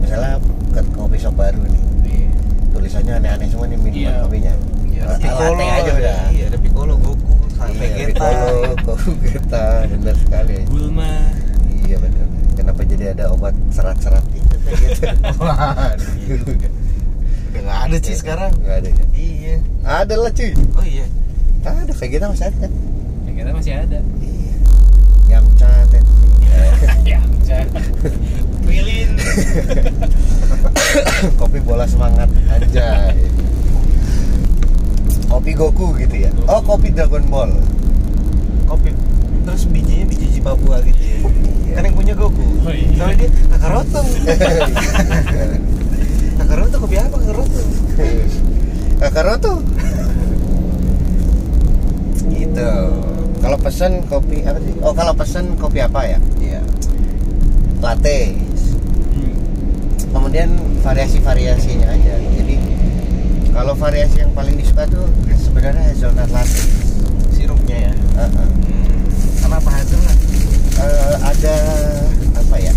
misalnya 0.00 0.40
ke 0.72 0.80
kopi 0.96 1.20
shop 1.20 1.36
baru 1.36 1.60
nih 1.60 1.76
Iya. 2.08 2.28
tulisannya 2.72 3.12
aneh-aneh 3.20 3.46
semua 3.52 3.68
nih 3.68 3.76
minuman 3.76 3.92
Iya. 4.00 4.12
kopinya 4.24 4.52
Iya, 4.88 5.02
Ah, 5.02 5.12
ada 5.12 5.20
Piccolo 5.20 5.52
latte 5.52 5.64
aja 5.68 5.90
udah 5.92 6.20
Iya, 6.32 6.44
ada 6.48 6.56
Piccolo, 6.56 6.94
Goku, 6.96 7.34
sampai 7.50 7.74
Iya, 7.76 7.84
Vegeta. 7.84 8.16
Piccolo, 8.16 8.56
Vegeta, 9.12 9.64
bener 9.84 10.14
sekali. 10.16 10.56
Bulma 10.64 11.12
Iya 11.84 11.96
bener. 12.00 12.26
Kenapa 12.54 12.80
jadi 12.82 13.04
ada 13.12 13.24
obat 13.28 13.52
serat-serat 13.68 14.24
itu 14.30 14.56
kayak 14.56 14.76
gitu? 14.80 15.04
Wah, 15.36 15.92
gitu. 16.18 16.50
Udah 17.52 17.60
nggak 17.60 17.78
ada 17.84 17.96
sih 17.98 18.16
sekarang. 18.16 18.52
Nggak 18.56 18.76
ada 18.78 18.88
ya? 18.88 19.04
Iya. 19.12 19.54
Ada 19.84 20.14
lah 20.16 20.30
cuy. 20.32 20.50
Oh 20.72 20.86
iya. 20.86 21.04
Ada 21.60 21.92
Vegeta 21.92 22.24
masih 22.26 22.46
ada 22.48 22.56
kan? 22.58 22.72
yang 23.22 23.34
kita 23.36 23.50
masih 23.52 23.72
ada 23.76 23.98
Iya. 24.00 24.56
Ya 27.02 27.20
Prilin 28.64 29.10
Kopi 31.40 31.58
bola 31.62 31.86
semangat 31.88 32.28
anjay. 32.52 33.16
Kopi 35.28 35.52
Goku 35.56 35.96
gitu 35.96 36.28
ya. 36.28 36.30
Oh, 36.44 36.60
kopi 36.60 36.92
Dragon 36.92 37.24
Ball. 37.32 37.50
Kopi 38.68 38.92
terus 39.42 39.64
bijinya 39.66 40.04
biji 40.06 40.38
Papua 40.38 40.78
gitu 40.84 41.02
ya. 41.02 41.16
Iya. 41.24 41.74
Kan 41.80 41.82
yang 41.88 41.96
punya 41.96 42.14
Goku. 42.14 42.44
Oh, 42.62 42.72
iya. 42.72 42.92
Soalnya 43.00 43.16
dia 43.16 43.30
Kakaroto. 43.56 44.00
Kakaroto 46.38 46.76
kopi 46.78 46.96
apa 47.00 47.16
Kakaroto? 47.16 47.60
Kakaroto. 49.00 49.52
gitu. 52.32 52.70
Kalau 53.42 53.58
pesen 53.58 53.92
kopi 54.06 54.46
apa 54.46 54.58
sih? 54.62 54.74
Oh, 54.84 54.94
kalau 54.94 55.12
pesen 55.16 55.44
kopi 55.58 55.82
apa 55.82 56.00
ya? 56.06 56.18
Latte. 57.82 58.30
Kemudian 60.14 60.54
variasi-variasinya 60.86 61.90
aja. 61.90 62.14
Jadi 62.38 62.54
kalau 63.50 63.74
variasi 63.74 64.22
yang 64.22 64.30
paling 64.38 64.54
disuka 64.54 64.86
tuh 64.86 65.02
sebenarnya 65.34 65.90
hazelnut 65.90 66.30
latte. 66.30 66.62
Sirupnya 67.34 67.90
ya. 67.90 67.92
Uh-uh. 68.22 68.46
Hmm. 68.46 69.02
Sama 69.42 69.58
apa 69.58 69.70
hazelnut? 69.82 70.18
Eh, 70.78 71.14
ada 71.26 71.54
apa 72.38 72.56
ya? 72.56 72.72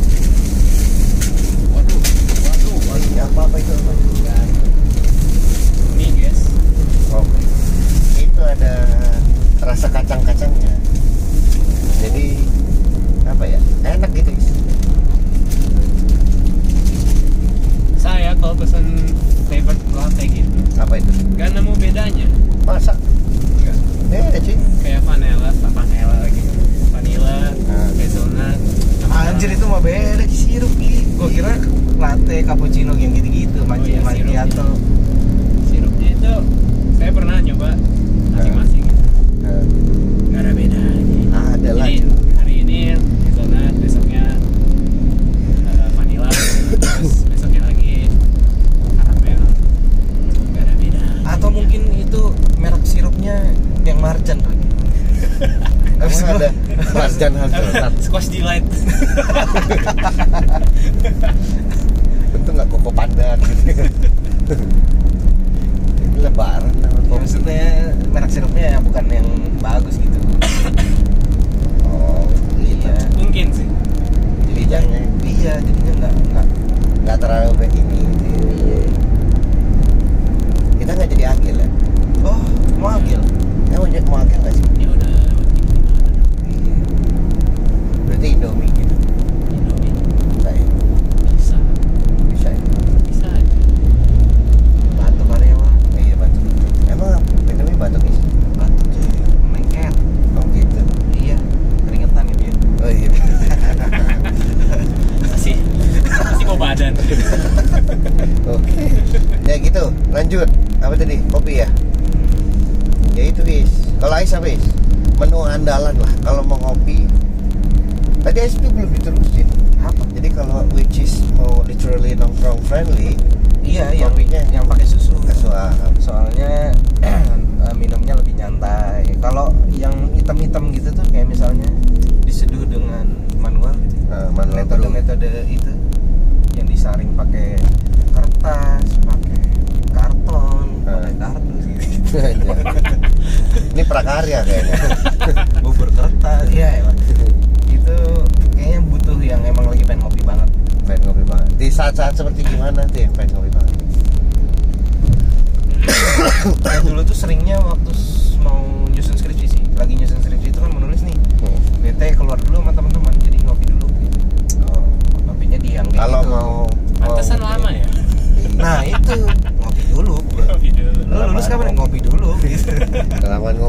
waduh 1.74 2.01
waduh 2.50 2.77
Ini 2.97 3.19
apa 3.24 3.39
apa 3.45 3.55
itu? 3.62 3.74
Apa? 3.77 3.93
ini 5.95 6.27
guys 6.27 6.41
Oh, 7.15 7.24
itu 8.19 8.41
ada 8.43 8.74
rasa 9.63 9.88
kacang-kacangnya. 9.88 10.75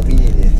hobinya 0.06 0.30
dia 0.38 0.46
iya. 0.46 0.50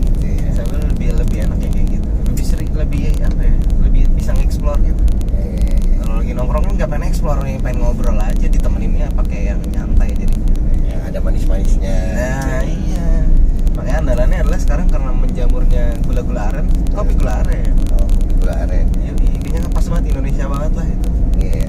gitu 0.00 0.24
ya. 0.24 0.50
sambil 0.56 0.80
lebih 0.88 1.08
lebih 1.20 1.38
enaknya 1.44 1.68
kayak 1.68 1.86
gitu. 2.00 2.08
Lebih 2.32 2.44
sering 2.48 2.70
lebih 2.72 3.02
apa 3.20 3.42
ya 3.44 3.54
lebih 3.84 4.02
bisa 4.16 4.30
ngeksplor 4.32 4.78
gitu. 4.80 5.02
Iya, 5.36 5.44
iya, 5.44 5.76
iya. 5.76 5.96
Kalau 6.00 6.14
lagi 6.24 6.32
nongkrong 6.32 6.64
kan 6.64 6.72
nggak 6.80 6.88
pengen 6.88 7.04
eksplor 7.12 7.36
nih 7.44 7.56
pengen 7.60 7.78
ngobrol 7.84 8.16
aja 8.16 8.46
ditemeninnya 8.48 9.12
pakai 9.12 9.52
yang 9.52 9.60
nyantai 9.68 10.16
jadi. 10.16 10.36
Ya, 10.88 10.96
ada 11.12 11.18
manis-manisnya. 11.20 11.96
Nah 12.16 12.64
iya. 12.64 13.08
Makanya 13.76 13.96
andalannya 14.00 14.38
adalah 14.48 14.60
sekarang 14.64 14.88
karena 14.88 15.10
menjamurnya 15.12 15.84
gula-gula 16.08 16.40
aren 16.48 16.66
kopi 16.96 17.12
gula 17.20 17.44
aren. 17.44 17.76
Oh, 18.00 18.08
gula 18.40 18.54
aren. 18.64 18.86
Iya 18.96 19.12
kayaknya 19.44 19.60
kan 19.68 19.72
pas 19.76 19.86
banget 19.92 20.04
Indonesia 20.16 20.44
banget 20.48 20.72
lah 20.72 20.86
itu. 20.88 21.08
Iya. 21.36 21.68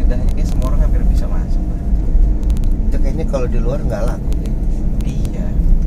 Lidahnya 0.00 0.32
kayak 0.32 0.48
semua 0.48 0.66
orang 0.72 0.80
hampir 0.88 1.04
bisa 1.12 1.28
masuk. 1.28 1.60
Itu 2.88 2.96
kayaknya 3.04 3.26
kalau 3.28 3.44
di 3.44 3.60
luar 3.60 3.84
nggak 3.84 4.02
laku. 4.08 4.37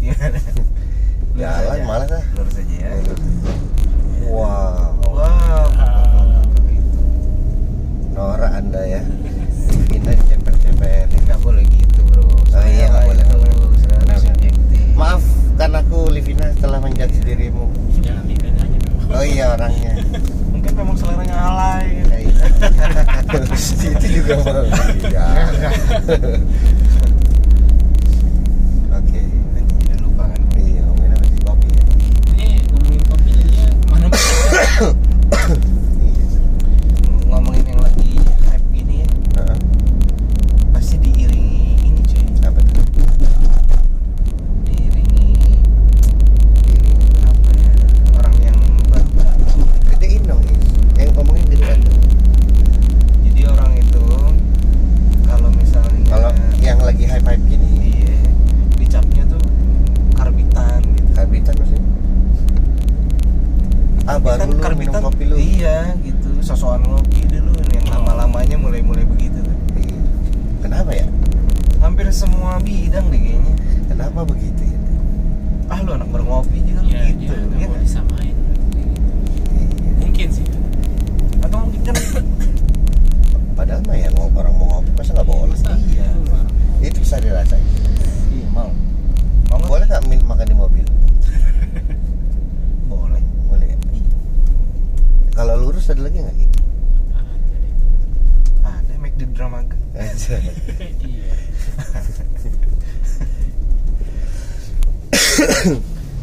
Iya. 0.00 0.16
ya 1.36 1.50
Jalan 1.60 1.76
ya 1.76 1.84
malah 1.84 2.06
dah. 2.08 2.22
Lurus 2.36 2.56
aja 2.56 2.76
ya. 2.80 2.90
Wow. 4.28 4.96
Wow. 5.04 5.66
Nora 8.16 8.48
Anda 8.56 8.82
ya. 8.88 9.02
Kita 9.92 10.10
ceper-ceper. 10.24 11.08
Enggak 11.12 11.38
boleh 11.44 11.64
gitu, 11.68 12.00
Bro. 12.08 12.24
Oh, 12.24 12.40
Saya 12.48 12.64
oh 12.64 12.68
iya, 12.68 12.86
enggak 12.88 13.04
iya. 13.04 13.08
boleh. 13.12 13.24
Maaf, 14.96 15.24
kan 15.56 15.72
aku 15.72 16.12
Livina 16.12 16.52
telah 16.60 16.80
iya, 16.92 17.08
dirimu. 17.08 17.72
Jangan 18.04 18.24
Livina 18.28 18.60
aja 18.60 18.78
dong. 18.84 19.00
Oh 19.16 19.24
iya 19.24 19.44
orangnya. 19.56 19.92
Mungkin 20.52 20.72
memang 20.76 20.96
seleranya 20.96 21.36
alay. 21.40 22.04
Nah, 22.04 22.20
iya. 22.20 22.28
iya. 22.28 22.46
itu 23.96 24.06
juga 24.20 24.32
mau. 24.44 24.64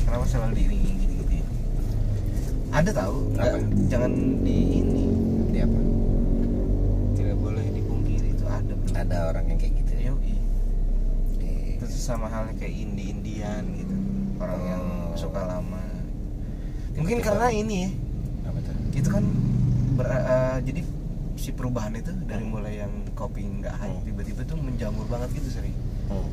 Kenapa 0.04 0.26
selalu 0.26 0.54
diiringi 0.56 0.92
gitu-gitu 0.98 1.34
ya? 1.36 1.46
ada 2.72 2.92
tahu 2.94 3.16
nggak 3.34 3.52
jangan 3.90 4.12
di 4.44 4.56
ini 4.80 5.04
Di 5.50 5.60
apa? 5.64 5.80
tidak 7.16 7.36
boleh 7.40 7.66
dipungkiri 7.74 8.30
itu 8.32 8.46
ada. 8.46 8.74
Ada 8.94 9.18
orang 9.32 9.46
yang 9.50 9.60
kayak 9.60 9.74
gitu. 9.82 9.92
ya? 9.98 10.14
Di- 11.38 11.76
itu 11.78 11.86
sama 11.90 12.28
halnya 12.28 12.54
kayak 12.56 12.74
indie 12.74 13.10
indian 13.12 13.64
gitu 13.76 13.96
orang 14.38 14.62
yang 14.64 14.84
Oh. 15.08 15.16
suka 15.18 15.42
lama 15.42 15.82
mungkin 16.94 17.18
Tiba-tiba. 17.18 17.26
karena 17.26 17.48
ini 17.50 17.78
ya 17.82 17.90
itu 18.94 19.10
kan 19.10 19.26
ber- 19.94 20.10
eh, 20.10 20.58
jadi 20.62 20.82
si 21.34 21.50
perubahan 21.54 21.94
itu 21.94 22.10
dari 22.26 22.42
mulai 22.44 22.82
yang 22.82 22.94
kopi 23.18 23.42
nggak 23.44 23.74
hype 23.76 23.90
Hmm. 23.92 24.06
tiba-tiba 24.06 24.42
tuh 24.46 24.58
menjamur 24.58 25.06
banget 25.08 25.34
gitu 25.34 25.50
sering 25.52 25.74
Hmm. 26.06 26.30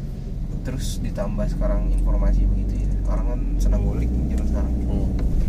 terus 0.62 1.00
ditambah 1.00 1.48
sekarang 1.48 1.88
informasi 1.90 2.44
begitu 2.44 2.84
ya 2.84 2.88
orang 3.06 3.26
kan 3.26 3.40
senang 3.58 3.82
ngulik 3.82 4.06
zaman 4.06 4.44
sekarang 4.44 4.72
Hmm. 4.84 5.08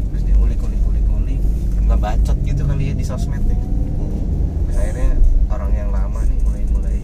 terus 0.10 0.24
dia 0.24 0.34
ngulik 0.34 0.56
ngulik 0.58 0.80
ngulik 0.82 1.06
ngulik 1.06 1.39
nggak 1.82 2.00
bacot 2.00 2.38
gitu 2.41 2.62
kali 2.63 2.84
ya 2.88 2.93
di 2.93 3.04
sosmed 3.04 3.43
ya 3.43 3.54
Hmm. 3.54 4.24
Terus 4.65 4.78
akhirnya 4.80 5.12
orang 5.50 5.71
yang 5.74 5.89
lama 5.91 6.19
nih 6.24 6.39
mulai 6.41 6.63
mulai 6.69 7.00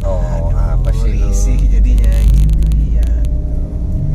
Oh, 0.00 0.48
apa 0.54 0.90
sih 0.96 1.12
risih 1.12 1.58
jadinya 1.68 2.08
gitu 2.24 2.56
iya 2.88 3.08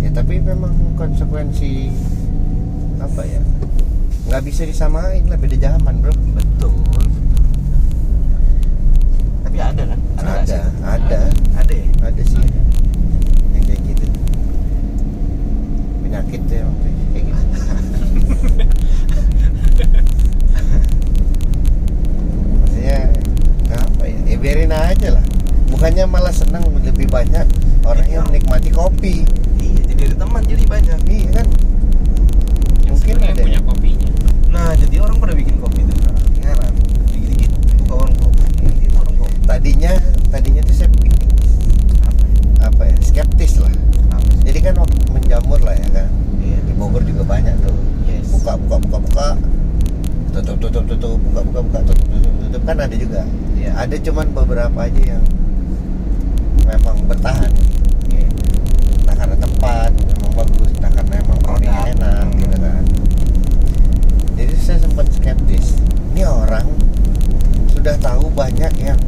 Ya 0.02 0.10
tapi 0.12 0.40
memang 0.40 0.74
konsekuensi 0.96 1.92
apa 2.98 3.22
ya? 3.22 3.38
Nggak 4.26 4.42
bisa 4.44 4.62
disamain 4.64 5.22
lah 5.26 5.36
beda 5.36 5.58
zaman 5.60 6.00
bro. 6.00 6.10
Tapi 9.66 9.82
ada 9.82 9.84
kan 9.90 10.00
Ada, 10.16 10.46
sih? 10.46 10.62
ada, 10.84 11.20
ada 11.56 11.74
ya 11.74 11.86
ada 12.02 12.22
sih 12.24 12.40
yang 13.52 13.64
kayak 13.64 13.80
gitu. 13.84 14.06
Penyakit 16.02 16.42
ya 16.46 16.64
tuh, 16.64 16.72
kayak 17.12 17.24
gitu. 17.26 17.44
Maksudnya 22.56 22.98
apa 23.72 24.04
ya? 24.06 24.18
Ya 24.26 24.38
biarin 24.38 24.72
aja 24.72 25.08
lah. 25.12 25.24
Bukannya 25.70 26.06
malah 26.08 26.32
senang 26.32 26.64
lebih 26.78 27.10
banyak 27.10 27.46
orang 27.84 28.08
yang 28.08 28.24
menikmati 28.26 28.70
kopi. 28.72 29.26
iya 29.60 29.80
jadi 29.86 30.02
ada 30.10 30.16
teman 30.20 30.42
jadi 30.44 30.66
banyak 30.66 31.00
Iya 31.06 31.28
kan? 31.34 31.48
yang 32.82 32.96
Mungkin 32.96 33.16
ada 33.20 33.34
punya 33.36 33.54
ya. 33.54 33.60
kopinya 33.62 34.10
nah 34.48 34.72
jadi 34.72 34.96
orang 35.04 35.20
pada 35.20 35.34
bikin 35.36 35.60
kopi 35.60 35.84
tuh 35.84 35.96
heran 36.00 36.15
Tadinya, 39.66 39.98
tadinya 40.30 40.62
tuh 40.62 40.78
saya 40.78 40.90
apa 42.06 42.22
ya 42.30 42.70
apa 42.70 42.82
ya? 42.86 42.96
Skeptis 43.02 43.58
lah. 43.58 43.74
apa 44.14 44.30
sih 44.38 44.46
Jadi 44.46 44.60
kan 44.62 44.78
waktu 44.78 45.10
menjamur 45.10 45.58
lah 45.58 45.74
ya 45.74 45.90
kan. 45.90 46.08
iya 46.38 46.62
Di 46.70 46.74
Bogor 46.78 47.02
juga 47.02 47.26
banyak 47.26 47.66
tuh. 47.66 47.74
Yes. 48.06 48.30
Buka, 48.30 48.62
buka, 48.62 48.78
buka, 48.86 48.98
buka. 49.02 49.28
Tutup, 50.38 50.62
tutup, 50.62 50.86
tutup. 50.86 51.18
Buka, 51.18 51.42
buka, 51.50 51.60
buka. 51.66 51.80
Tutup, 51.82 51.98
tutup, 51.98 52.34
tutup. 52.46 52.62
Kan 52.62 52.78
ada 52.78 52.94
juga. 52.94 53.26
Iya. 53.58 53.74
Ada 53.74 53.96
cuman 54.06 54.28
beberapa 54.38 54.80
aja 54.86 55.02
yang 55.18 55.24
memang 56.70 56.98
bertahan. 57.10 57.50
Iya. 58.14 58.30
Entah 59.02 59.16
karena 59.18 59.36
tempat 59.42 59.90
memang 59.98 60.32
bagus, 60.46 60.70
entah 60.78 60.94
karena 60.94 61.14
emang 61.26 61.40
produknya 61.42 61.74
Produk. 61.74 61.90
enak 61.98 62.26
gitu 62.38 62.58
kan. 62.62 62.84
Jadi 64.38 64.54
saya 64.62 64.78
sempat 64.78 65.10
skeptis. 65.10 65.74
Ini 66.14 66.22
orang 66.30 66.70
sudah 67.74 67.98
tahu 67.98 68.30
banyak 68.30 68.70
yang 68.78 69.02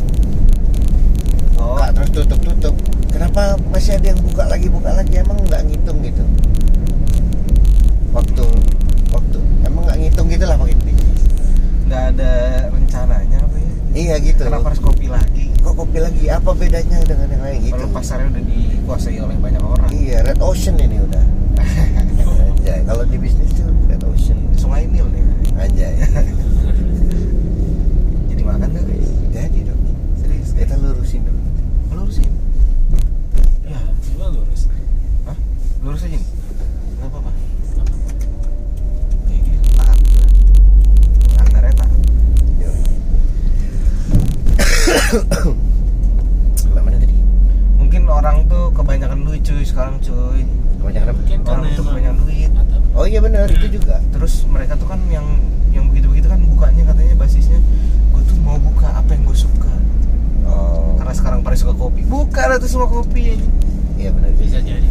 oh 1.58 1.74
buka 1.74 1.86
terus 1.92 2.10
tutup 2.12 2.40
tutup. 2.40 2.74
Kenapa 3.10 3.56
masih 3.68 3.96
ada 3.96 4.06
yang 4.08 4.20
buka 4.20 4.44
lagi 4.46 4.68
buka 4.68 4.90
lagi? 4.92 5.14
Emang 5.18 5.38
nggak 5.44 5.62
ngitung 5.66 5.98
gitu? 6.02 6.24
Waktu 8.12 8.44
waktu 9.10 9.38
emang 9.64 9.82
nggak 9.84 9.98
ngitung 10.00 10.28
gitu 10.28 10.44
lah 10.44 10.56
Inti. 10.60 10.92
nggak 11.88 12.04
ada 12.12 12.32
rencananya 12.68 13.40
apa 13.40 13.56
ya 13.56 13.72
Iya 13.96 14.14
gitu. 14.20 14.44
kenapa 14.44 14.70
harus 14.70 14.78
kopi 14.78 15.08
lagi 15.08 15.48
Kok 15.58 15.74
kopi 15.76 15.98
lagi? 15.98 16.28
Apa 16.28 16.52
bedanya 16.52 17.00
dengan 17.02 17.26
yang 17.30 17.42
lain 17.42 17.58
gitu? 17.64 17.80
kalau 17.80 17.94
pasarnya 17.94 18.28
udah 18.30 18.44
dikuasai 18.44 19.18
oleh 19.18 19.36
banyak 19.38 19.62
orang 19.62 19.88
Iya, 19.90 20.22
red 20.22 20.38
ocean 20.40 20.76
ini 20.76 20.98
udah. 21.00 21.24
Anjay, 22.44 22.80
kalau 22.84 23.04
di 23.04 23.18
bisnis 23.18 23.52
tuh 23.54 23.68
red 23.86 24.02
ocean. 24.04 24.36
sungai 24.54 24.84
Nil 24.86 25.08
nih 25.08 25.24
Anjay. 25.56 25.94
jadi 28.28 28.42
makan 28.44 28.68
guys 28.74 29.08
Jadi 29.32 29.60
dong. 29.64 29.80
serius 30.18 30.50
Kita 30.52 30.74
lurusin 30.76 31.22
dulu. 31.24 31.37
Lurusin 31.94 32.32
ya 33.68 33.80
coba 34.16 34.26
lurus. 34.32 34.68
Hah? 35.28 35.38
lurus 35.84 36.02
aja 36.04 36.16
nih. 36.16 36.28
Nggak 36.98 37.08
apa-apa. 37.12 37.32
Gitu. 39.28 39.60
Mana 46.76 46.98
tadi? 47.00 47.16
mungkin 47.80 48.04
orang 48.12 48.44
tuh 48.52 48.72
kebanyakan 48.76 49.24
duit 49.24 49.42
cuy 49.44 49.64
sekarang 49.64 49.96
cuy. 50.04 50.44
Kebanyakan 50.80 51.08
apa? 51.08 51.20
mungkin 51.20 51.40
Orang 51.48 51.72
tuh 51.76 51.84
kebanyakan 51.88 52.18
duit. 52.24 52.52
Oh 52.98 53.06
iya 53.06 53.22
benar 53.22 53.46
itu 53.52 53.78
juga. 53.78 54.02
terus 54.10 54.42
mereka 54.50 54.74
tuh 54.76 54.90
kan 54.90 54.98
yang 55.14 55.24
yang 55.70 55.86
begitu 55.94 56.10
begitu 56.10 56.28
kan 56.28 56.42
bukanya 56.42 56.84
katanya 56.90 57.16
basisnya. 57.22 57.60
Gue 58.10 58.24
tuh 58.26 58.38
mau 58.42 58.58
buka 58.58 58.90
apa 58.90 59.14
yang 59.14 59.24
gue 59.30 59.38
suka. 59.38 59.67
Karena 61.08 61.24
sekarang 61.24 61.40
pada 61.40 61.56
suka 61.56 61.72
kopi 61.72 62.04
buka 62.04 62.52
lah 62.52 62.60
tuh 62.60 62.68
semua 62.68 62.92
kopi 62.92 63.40
Iya 63.96 64.12
benar 64.12 64.28
bisa 64.36 64.60
jadi 64.60 64.84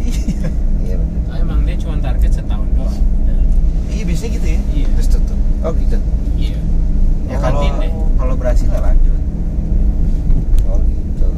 iya 0.00 0.48
Iya 0.88 0.96
benar. 0.96 1.20
Ah, 1.28 1.36
emang 1.44 1.60
dia 1.68 1.76
cuma 1.76 2.00
target 2.00 2.32
setahun 2.32 2.64
doang 2.72 2.96
iya 3.92 4.02
biasanya 4.08 4.30
gitu 4.40 4.46
ya 4.48 4.60
Iya. 4.72 4.86
terus 4.96 5.08
tutup 5.12 5.36
Oh 5.60 5.76
gitu. 5.76 6.00
iya 6.40 6.56
ya 7.28 7.36
Oh, 7.36 7.40
kalau 7.44 7.60
kalau 8.16 8.34
berhasil 8.40 8.64
lah 8.72 8.80
lanjut 8.80 9.20
Oh 10.64 10.80
gitu. 10.80 11.28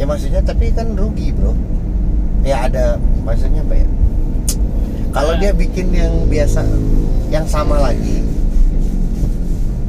Ya 0.00 0.04
maksudnya 0.08 0.40
tapi 0.40 0.72
kan 0.72 0.96
rugi 0.96 1.36
bro. 1.36 1.52
Ya 2.40 2.64
ada 2.64 2.96
maksudnya 3.20 3.60
apa 3.60 3.76
ya? 3.76 3.88
Kalau 5.12 5.36
Ya. 5.36 5.40
dia 5.44 5.52
bikin 5.52 5.92
yang 5.92 6.24
biasa, 6.24 6.64
yang 7.28 7.44
sama 7.44 7.76
lagi, 7.76 8.22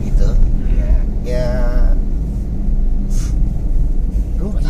gitu, 0.01 0.27
iya 0.67 0.91
ya 1.23 1.45
rugi. 4.39 4.59
Buat 4.59 4.65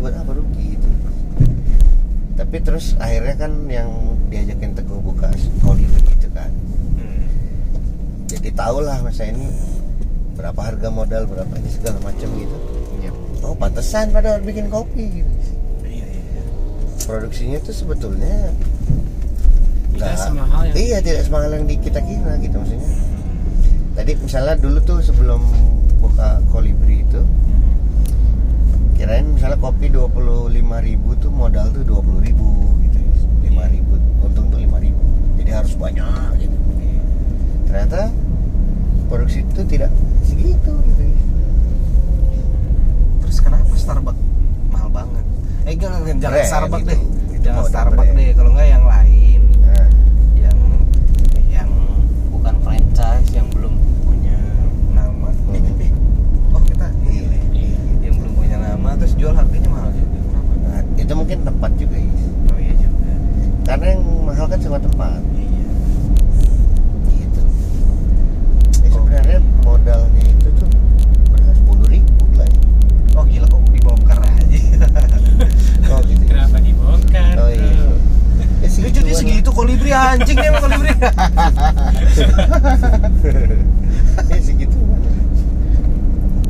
buat 0.00 0.16
apa 0.16 0.32
rugi 0.32 0.76
gitu. 0.76 0.88
Tapi 2.40 2.56
terus 2.64 2.96
akhirnya 2.96 3.36
kan 3.36 3.52
yang 3.68 3.88
diajakin 4.32 4.72
teguh 4.72 5.00
buka 5.04 5.28
kolibri 5.60 6.00
gitu 6.16 6.28
kan. 6.32 6.48
Hmm. 6.96 7.24
Jadi 8.26 8.48
tahulah 8.56 9.04
masa 9.04 9.28
ini 9.28 9.44
berapa 10.40 10.56
harga 10.56 10.88
modal 10.88 11.28
berapa 11.28 11.52
ini 11.60 11.68
segala 11.68 12.00
macam 12.00 12.28
gitu. 12.32 12.56
Iya. 13.04 13.10
Oh 13.44 13.52
pantesan 13.52 14.08
pada 14.10 14.40
bikin 14.40 14.72
kopi 14.72 15.20
gitu. 15.20 15.32
iya 15.84 16.06
iya 16.08 16.42
Produksinya 17.04 17.60
tuh 17.60 17.76
sebetulnya 17.76 18.56
tidak 19.92 20.16
semahal 20.16 20.64
yang 20.64 20.76
Iya 20.80 20.98
tidak 21.04 21.22
semahal 21.28 21.50
yang 21.52 21.64
di 21.68 21.76
kita 21.76 22.00
kira 22.00 22.32
gitu 22.40 22.56
maksudnya. 22.56 22.92
Tadi 24.00 24.12
misalnya 24.16 24.54
dulu 24.56 24.78
tuh 24.80 24.98
sebelum 25.04 25.40
buka 26.00 26.40
kolibri 26.48 27.04
itu 27.04 27.20
kirain 29.00 29.24
misalnya 29.26 29.56
kopi 29.58 29.88
25.000 29.88 30.52
ribu 30.82 31.08
tuh 31.16 31.30
modal 31.30 31.66
tuh 31.70 31.80
20.000 31.82 32.20
ribu 32.22 32.48
gitu 32.82 32.98
5 33.46 33.72
ribu 33.72 33.92
untung 34.20 34.46
tuh 34.46 34.58
5 34.58 34.68
ribu 34.78 35.04
jadi 35.36 35.50
harus 35.54 35.72
banyak 35.74 36.04
gitu 36.38 36.56
ternyata 37.64 38.12
produksi 39.06 39.40
itu 39.42 39.62
tidak 39.66 39.88
segitu 40.22 40.68
gitu 40.86 41.04
terus 43.20 43.38
kenapa 43.38 43.72
Starbucks 43.72 44.20
mahal 44.68 44.88
banget 44.90 45.24
eh 45.64 45.74
jangan 45.74 46.00
jangan 46.14 46.20
Brand 46.30 46.46
Starbucks 46.46 46.82
itu. 46.82 46.90
deh 46.90 47.00
Itu 47.00 47.38
jangan 47.40 47.56
modal 47.56 47.70
Starbucks 47.70 48.04
brand. 48.04 48.18
deh 48.18 48.28
kalau 48.34 48.50
nggak 48.52 48.68
yang 48.68 48.84
lain 48.86 49.40
nah, 49.62 49.86
yang 50.36 50.58
yang 51.48 51.70
bukan 52.28 52.54
franchise 52.60 53.28
yang 53.32 53.48
belum 53.48 53.72
punya 54.04 54.36
nama 54.90 55.28
Hmm. 55.40 55.56
eh, 55.56 55.62
eh, 55.80 55.90
oh 56.50 56.62
kita 56.62 56.86
Iya. 57.02 57.22
Iya. 57.50 57.70
yang 58.04 58.14
belum 58.14 58.32
punya 58.34 58.56
nama 58.58 58.94
terus 58.94 59.14
jual 59.14 59.32
harganya 59.32 59.68
mahal 59.68 59.90
juga 59.90 60.18
kenapa 60.20 60.52
nah, 60.60 60.80
itu 60.96 61.12
mungkin 61.12 61.38
tempat 61.40 61.70
juga 61.76 61.96
ya 61.96 62.10
oh 62.46 62.58
iya 62.58 62.74
juga 62.76 63.10
karena 63.64 63.86
yang 63.88 64.02
mahal 64.20 64.46
kan 64.46 64.58
cuma 64.58 64.78
tempat 64.78 65.20
iya 65.32 65.66
gitu 67.12 67.42
ya, 68.76 68.88
sebenarnya 68.88 69.38
modalnya 69.60 70.22
itu 70.24 70.48
tuh 70.52 70.68
berapa 71.28 71.52
sepuluh 71.52 71.86
ribu 71.88 72.10
lah 72.32 72.46
ya. 72.46 72.58
oh 73.12 73.24
gila 73.24 73.46
kok 73.46 73.60
dibongkar 73.68 74.18
aja 74.20 74.58
oh 75.88 76.00
gitu 76.02 76.22
ya. 76.22 76.30
kenapa 76.30 76.58
dibongkar 76.60 77.34
oh 77.36 77.48
iya 77.48 77.66
ya, 77.66 77.88
Ya, 78.60 78.68
jadi 78.68 78.76
segituan 78.92 79.18
segitu 79.18 79.48
lah. 79.48 79.56
kolibri 79.56 79.90
anjing 79.90 80.36
nih 80.36 80.46
sama 80.46 80.58
kolibri 80.60 80.90
ya 84.22 84.38
segitu 84.40 84.76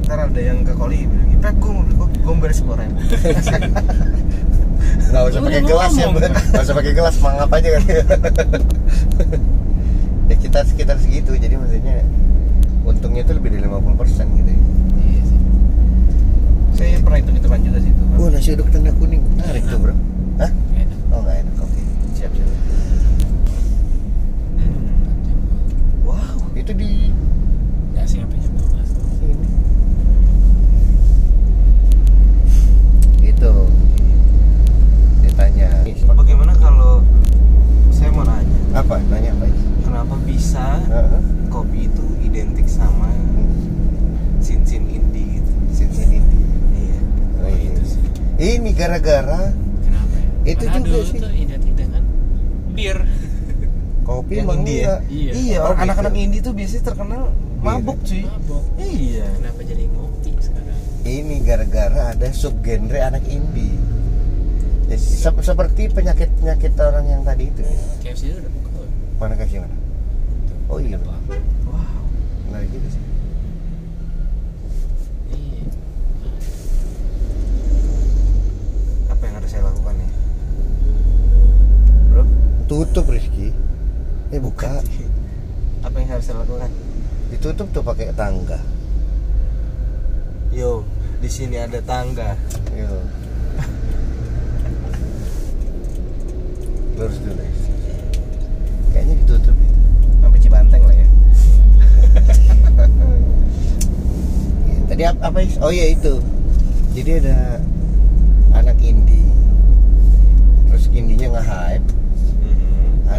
ntar 0.03 0.19
ada 0.21 0.41
yang 0.41 0.59
ke 0.61 0.73
kolibri 0.73 1.07
lagi 1.17 1.37
pep 1.39 1.55
gue 1.57 1.71
mau 1.71 1.83
beli 1.83 1.95
kopi 1.97 2.17
gue 2.19 2.29
mau 2.29 2.41
beres 2.41 2.57
sepuluh 2.57 2.79
ribu 2.79 2.99
nggak 5.11 5.23
usah 5.25 5.33
Lu 5.33 5.45
pakai 5.45 5.57
udah 5.57 5.69
gelas 5.69 5.93
ya 5.93 6.05
ngomong. 6.05 6.15
Bu. 6.15 6.29
nggak 6.51 6.63
usah 6.63 6.75
pakai 6.77 6.93
gelas 6.93 7.17
mangap 7.19 7.51
aja 7.53 7.69
kan 7.69 7.83
ya 10.29 10.37
kita 10.37 10.59
sekitar 10.65 10.97
segitu 10.99 11.31
jadi 11.33 11.55
maksudnya 11.57 12.03
untungnya 12.83 13.23
itu 13.23 13.33
lebih 13.33 13.51
dari 13.53 13.63
50% 13.65 13.81
gitu 14.37 14.51
ya 14.51 14.59
iya 15.01 15.23
sih 15.25 15.39
saya 16.73 16.99
pernah 17.01 17.19
hitung 17.19 17.37
hitungan 17.37 17.61
juga 17.61 17.79
sih 17.81 17.91
itu 17.91 18.03
Wah 18.13 18.29
nasi 18.29 18.51
uduk 18.53 18.69
tenda 18.69 18.93
kuning 18.93 19.23
menarik 19.33 19.63
tuh 19.65 19.79
bro 19.79 19.95
Hah? 20.37 20.51
Enak. 20.73 20.99
Oh 21.11 21.21
nggak 21.21 21.37
enak 21.39 21.55
oke 21.59 21.81
siap 22.13 22.31
siap 22.31 22.49
wow 26.03 26.37
itu 26.71 26.79
di 26.79 26.95
Nggak 27.91 28.07
sih 28.07 28.19
sampai 28.23 28.39
jam 28.39 28.53
12 28.55 28.95
tuh. 28.95 29.05
sini 29.19 29.47
itu 33.21 33.53
ditanya 35.21 35.71
bagaimana 36.09 36.55
kalau 36.57 37.03
saya 37.91 38.15
mau 38.15 38.23
nanya 38.23 38.59
apa 38.73 39.03
nanya 39.05 39.31
apa 39.35 39.47
kenapa 39.83 40.15
bisa 40.23 40.79
Heeh. 40.87 41.21
kopi 41.49 41.91
itu 41.91 42.05
identik 42.23 42.67
sama 42.67 43.11
sin-sin 44.39 44.87
indie 44.87 45.43
gitu 45.43 45.53
Sin-sin 45.75 46.23
ini 46.23 46.39
iya 46.79 46.99
oh, 47.37 47.51
iya. 47.51 47.71
itu 47.75 47.83
sih. 47.85 48.01
ini 48.39 48.71
gara-gara 48.73 49.51
Kenapa 49.83 50.15
ya? 50.15 50.29
Itu 50.47 50.65
Karena 50.65 50.79
juga 50.79 50.87
dulu 50.89 51.03
sih. 51.05 51.19
tuh 51.19 51.33
identik 51.35 51.75
dengan 51.75 52.03
bir. 52.73 52.99
Kopi 54.21 54.33
yang 54.37 54.49
indie 54.55 54.77
ya 54.77 54.85
enggak. 54.87 55.01
Iya. 55.09 55.31
iya 55.33 55.57
Oh, 55.57 55.65
orang 55.65 55.75
gitu. 55.75 55.85
anak-anak 55.87 56.15
indie 56.15 56.41
tuh 56.41 56.53
biasanya 56.53 56.83
terkenal 56.85 57.23
mabuk 57.59 57.99
cuy 58.01 58.23
Mabok. 58.23 58.63
iya 58.79 59.27
Kenapa 59.33 59.61
jadi 59.63 59.85
ngopi 59.89 60.31
sekarang? 60.39 60.79
ini 61.03 61.37
gara-gara 61.41 62.03
ada 62.11 62.29
subgenre 62.31 63.01
anak 63.01 63.25
indie 63.27 63.77
Ya, 64.87 64.97
se- 64.97 65.31
seperti 65.41 65.87
penyakit-penyakit 65.89 66.75
orang 66.77 67.07
yang 67.07 67.23
tadi 67.23 67.47
itu 67.47 67.63
KFC 68.01 68.23
itu 68.29 68.39
udah 68.39 68.51
buka. 68.53 68.71
loh. 68.77 68.91
mana 69.17 69.35
kasih 69.37 69.59
mana 69.61 69.77
oh 70.67 70.79
iya 70.79 70.99
wow 70.99 72.03
menarik 72.45 72.69
juga 72.69 72.89
sih 72.89 73.03
Iya. 75.31 75.63
apa 79.09 79.23
yang 79.23 79.35
harus 79.37 79.49
saya 79.49 79.63
lakukan 79.65 79.95
nih 79.95 80.11
bro 82.09 82.23
tutup 82.67 83.07
Rizky 83.07 83.55
eh 84.31 84.39
buka 84.39 84.79
apa 85.83 85.97
yang 85.99 86.09
harus 86.15 86.31
saya 86.31 86.39
lakukan 86.47 86.71
ditutup 87.35 87.67
tuh 87.75 87.83
pakai 87.83 88.15
tangga. 88.15 88.63
Yo 90.55 90.87
di 91.19 91.27
sini 91.27 91.59
ada 91.59 91.83
tangga. 91.83 92.39
Yo. 92.75 92.91
lurus 97.01 97.17
dulu 97.25 97.43
Riz. 97.43 97.61
kayaknya 98.95 99.15
ditutup. 99.25 99.57
Itu 99.57 100.15
sampai 100.23 100.39
Cibanteng 100.39 100.83
lah 100.85 100.95
ya? 100.95 101.09
Iya, 104.69 104.79
tadi 104.87 105.03
apa, 105.09 105.21
apa 105.27 105.39
oh 105.65 105.73
iya 105.75 105.91
itu. 105.91 106.23
Jadi 106.95 107.11
ada 107.25 107.59
anak 108.55 108.79
indie 108.79 109.27
terus 110.71 110.87
indinya 110.95 111.39
nge-hype 111.39 112.00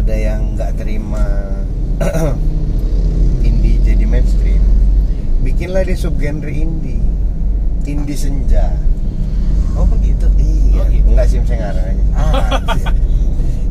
ada 0.02 0.18
yang 0.18 0.58
nggak 0.58 0.74
terima 0.82 1.22
indie 3.46 3.78
jadi 3.86 4.02
mainstream. 4.02 4.58
Bikinlah 5.46 5.86
dia 5.86 5.94
subgenre 5.94 6.50
indie 6.50 6.98
indie 7.86 8.18
senja. 8.18 8.74
Oh 9.78 9.86
begitu? 9.86 10.26
Iya. 10.38 10.82
Oh, 10.82 10.86
gitu. 10.90 11.06
nggak 11.14 11.26
sih 11.30 11.38
saya 11.46 11.58
ngarang 11.68 11.86
aja 11.86 12.04
ah 12.16 12.50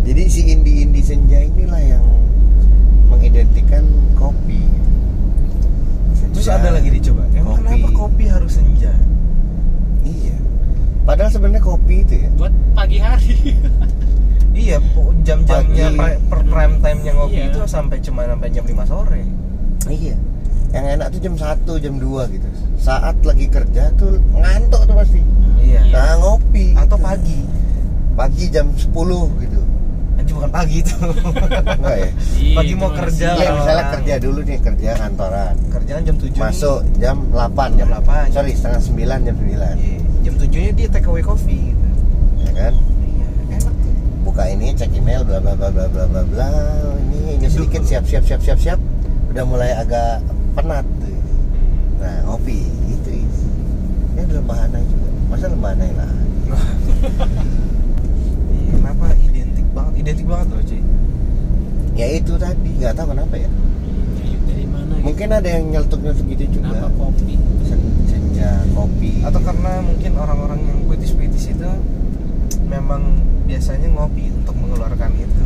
jadi 0.08 0.22
si 0.30 0.42
indie 0.54 0.86
indie 0.88 1.04
senja 1.04 1.40
inilah 1.44 1.82
yang 1.84 2.06
mengidentikan 3.12 3.84
kopi. 4.16 4.64
Terus 6.32 6.48
Senja, 6.48 6.64
ada 6.64 6.70
lagi 6.80 6.90
dicoba? 6.96 7.28
Emang 7.36 7.60
kopi. 7.60 7.68
kenapa 7.68 7.90
kopi 7.92 8.24
harus 8.32 8.52
senja? 8.56 8.94
Iya. 10.08 10.38
Padahal 11.04 11.30
sebenarnya 11.34 11.64
kopi 11.64 11.96
itu 12.08 12.16
ya. 12.24 12.30
Buat 12.40 12.54
pagi 12.72 12.98
hari. 13.04 13.36
iya 14.54 14.78
jam-jamnya 15.22 15.88
per 16.26 16.42
prime 16.44 16.76
time 16.78 17.00
nya 17.02 17.12
ngopi 17.14 17.38
Iya. 17.38 17.46
itu 17.48 17.60
sampai 17.66 17.98
cuma 18.00 18.22
sampai 18.24 18.48
jam 18.50 18.64
5 18.64 18.84
sore 18.86 19.22
iya 19.88 20.16
yang 20.72 20.86
enak 20.90 21.08
tuh 21.10 21.20
jam 21.20 21.34
1 21.36 21.44
jam 21.78 21.94
2 21.96 22.06
gitu 22.32 22.48
saat 22.78 23.16
lagi 23.22 23.48
kerja 23.48 23.92
tuh 23.94 24.20
ngantuk 24.32 24.82
tuh 24.84 24.96
pasti 24.96 25.20
iya 25.58 25.82
nah 25.90 26.16
ngopi 26.18 26.74
atau 26.74 26.96
gitu. 26.96 27.04
pagi 27.04 27.40
pagi 28.12 28.46
jam 28.48 28.68
10 28.72 28.92
gitu 29.42 29.62
anjir 30.14 30.34
bukan 30.34 30.52
pagi 30.52 30.76
itu 30.78 30.96
enggak 31.80 31.96
ya 31.98 32.10
Iya, 32.42 32.56
Pagi 32.58 32.74
mau 32.74 32.84
masih- 32.86 33.00
kerja. 33.00 33.28
Iya 33.34 33.50
misalnya 33.54 33.80
orang. 33.80 33.92
kerja 33.96 34.14
dulu 34.20 34.40
nih 34.42 34.60
kerja 34.60 34.90
kantoran 34.98 35.54
kerjaan 35.72 36.02
jam 36.04 36.16
7 36.18 36.36
masuk 36.36 36.80
jam 36.98 37.18
8 37.32 37.80
Jam 37.80 37.88
8. 37.90 38.28
sorry 38.30 38.52
setengah 38.52 38.82
9 38.82 38.98
jam 39.24 39.36
9 39.38 39.48
iya. 39.48 39.98
jam 40.22 40.34
7 40.36 40.52
nya 40.58 40.72
dia 40.74 40.88
take 40.90 41.08
away 41.08 41.22
coffee 41.22 41.72
gitu. 41.72 41.88
ya 42.42 42.52
kan 42.54 42.74
iya 42.76 42.91
buka 44.32 44.48
ini 44.48 44.72
cek 44.72 44.96
email 44.96 45.28
bla 45.28 45.44
bla 45.44 45.52
bla 45.60 45.68
bla 45.68 45.92
bla 45.92 46.08
bla 46.08 46.24
bla. 46.24 46.48
Ini 47.04 47.36
ini 47.36 47.48
sedikit 47.52 47.84
siap 47.84 48.08
siap 48.08 48.24
siap 48.24 48.40
siap 48.40 48.56
siap. 48.64 48.80
Udah 49.28 49.44
mulai 49.44 49.76
agak 49.76 50.24
penat. 50.56 50.88
Tuh. 51.04 51.20
nah 52.00 52.16
ngopi 52.32 52.64
gitu 52.64 53.12
ini 53.12 54.20
ada 54.24 54.40
lembahana 54.40 54.80
juga. 54.88 55.10
Masa 55.28 55.46
lembahana 55.52 55.84
lah. 56.00 56.12
Iya 58.52 58.72
kenapa 58.80 59.06
identik 59.20 59.68
banget 59.76 59.94
identik 60.00 60.28
banget 60.32 60.48
loh 60.48 60.64
cuy. 60.64 60.82
Ya 62.00 62.08
itu 62.16 62.34
tadi 62.40 62.72
nggak 62.80 62.94
tahu 62.96 63.08
kenapa 63.12 63.36
ya. 63.36 63.52
Dari, 63.52 64.32
dari 64.48 64.66
mana? 64.72 64.94
gitu? 64.96 65.04
mungkin 65.12 65.28
ada 65.28 65.50
yang 65.52 65.64
nyeletuk 65.76 66.00
nyeletuk 66.00 66.28
gitu 66.32 66.44
juga. 66.56 66.72
Kenapa 66.72 66.88
kopi? 66.96 67.36
Sen- 67.68 67.96
senja 68.08 68.64
kopi. 68.72 69.12
Atau 69.28 69.44
karena 69.44 69.84
mungkin 69.84 70.12
orang-orang 70.16 70.60
yang 70.72 70.80
puitis-puitis 70.88 71.52
itu 71.52 71.72
memang 72.72 73.32
biasanya 73.52 73.88
ngopi 73.92 74.32
untuk 74.32 74.56
mengeluarkan 74.56 75.12
itu 75.14 75.44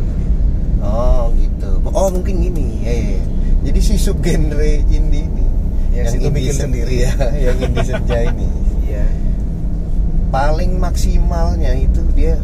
Oh 0.78 1.34
gitu. 1.34 1.70
Oh 1.88 2.06
mungkin 2.06 2.38
gini. 2.38 2.78
Ya, 2.80 2.92
ya, 2.92 3.06
ya. 3.12 3.22
Jadi 3.66 3.78
si 3.80 3.94
subgenre 3.96 4.86
indie 4.86 5.26
ini 5.26 5.44
Yang 5.90 6.06
yang 6.06 6.14
indie 6.22 6.30
bikin 6.30 6.54
sen- 6.54 6.64
sendiri. 6.64 6.94
ya, 7.00 7.12
yang 7.44 7.56
indie 7.58 7.82
senja 7.84 8.18
ini 8.22 8.46
iya 8.86 9.02
paling 10.28 10.76
maksimalnya 10.76 11.74
itu 11.74 11.98
dia 12.12 12.38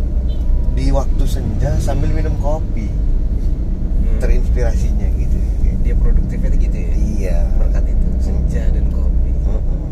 di 0.72 0.88
waktu 0.88 1.22
senja 1.22 1.77
sambil 1.79 2.11
minum 2.11 2.35
kopi 2.37 2.88
Hmm. 2.88 4.18
terinspirasinya 4.18 5.07
gitu. 5.14 5.38
dia 5.79 5.94
produktifnya 5.94 6.51
gitu 6.53 6.75
ya 6.75 6.92
Iya. 6.96 7.38
berkat 7.57 7.85
itu 7.87 8.07
senja 8.18 8.66
dan 8.66 8.87
kopi 8.88 9.31
Mm-mm. 9.44 9.83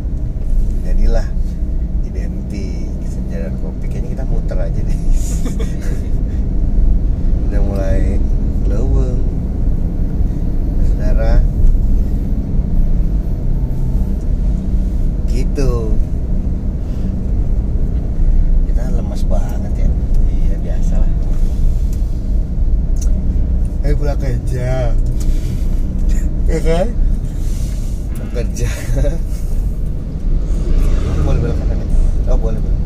Jadilah 0.83 1.27
muter 4.31 4.55
aja 4.55 4.81
deh. 4.81 4.95
Udah 7.51 7.61
mulai 7.67 8.23
leweng. 8.71 9.19
Saudara. 10.87 11.43
Gitu. 15.27 15.73
Kita 18.71 18.83
lemas 18.95 19.27
banget 19.27 19.73
ya. 19.75 19.89
iya 20.31 20.55
biasa 20.63 20.95
lah 21.03 21.11
Eh 23.83 23.95
pulang 23.99 24.21
kerja. 24.23 24.95
ya 26.47 26.59
kan? 26.63 26.87
Kerja. 28.31 28.71
boleh 31.31 31.47
ya? 31.47 31.87
Oh 32.31 32.39
boleh 32.39 32.59
boleh. 32.59 32.79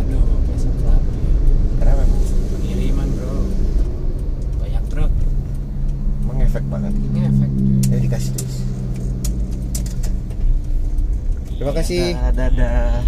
Aduh, 0.00 0.24
besok 0.48 0.72
telat 0.80 1.02
ya. 1.04 1.32
Kenapa 1.80 2.02
emang? 2.08 2.22
Pengiriman 2.56 3.08
bro. 3.16 3.36
Banyak 4.64 4.84
truk. 4.88 5.12
Emang 6.24 6.38
efek 6.40 6.64
banget. 6.72 6.92
Ini 6.96 7.20
efek. 7.28 7.50
Ya 7.92 7.96
dikasih 8.00 8.30
terus. 8.36 8.56
Terima 11.68 11.84
kasih. 11.84 12.16
dadah 12.32 12.48
dadah 12.48 13.04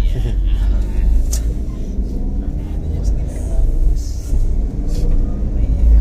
Iya. 5.57 5.99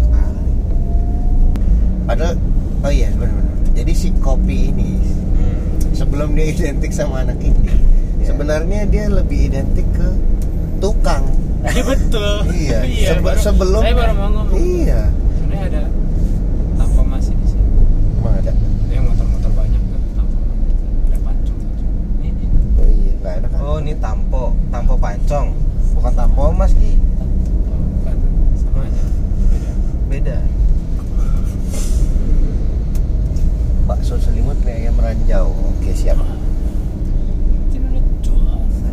Padahal 2.06 2.34
oh 2.82 2.92
iya 2.92 3.08
benar-benar. 3.14 3.54
Jadi 3.72 3.92
si 3.94 4.08
kopi 4.18 4.68
ini 4.68 4.98
Hmm. 4.98 5.94
sebelum 5.94 6.34
dia 6.34 6.46
identik 6.50 6.90
sama 6.90 7.22
anak 7.22 7.38
ini, 7.40 7.70
Iya. 8.18 8.26
sebenarnya 8.26 8.80
dia 8.84 9.04
lebih 9.08 9.48
identik 9.48 9.86
ke 9.94 10.08
tukang. 10.78 11.24
Iya 11.62 11.82
betul. 11.86 12.34
Iya, 12.50 12.78
sebe- 13.06 13.20
baru- 13.22 13.42
sebelum- 13.42 13.84
saya 13.84 13.94
baru 13.94 14.12
mau 14.16 14.28
ngomong. 14.30 14.56
Iya. 14.56 15.00
Sebenarnya 15.12 15.64
ada 15.66 15.82
tampo 16.74 17.02
masih 17.04 17.34
di 17.36 17.46
sini. 17.46 17.68
Emang 18.16 18.34
ada. 18.34 18.52
Yang 18.88 19.04
motor-motor 19.06 19.50
banyak 19.54 19.82
kan 19.82 20.00
tampo 20.14 20.36
ada 21.06 21.18
pancung. 21.20 21.58
Ini, 22.18 22.28
ini. 22.32 22.56
Oh 22.74 22.88
iya, 22.88 23.12
ini 23.80 23.96
tampo, 23.96 24.52
tampo 24.68 24.94
pancong, 24.94 25.56
bukan 25.96 26.12
tampo 26.12 26.52
mas 26.52 26.76
Ki, 26.76 27.00
bukan 27.96 28.16
sama 28.60 28.84
aja. 28.84 29.04
Beda. 29.48 29.72
beda. 30.06 30.36
Bakso 33.84 34.20
selimut 34.20 34.60
nih 34.62 34.84
ayam 34.84 34.96
ranjau. 34.96 35.50
Oke, 35.50 35.90
siap. 35.90 36.20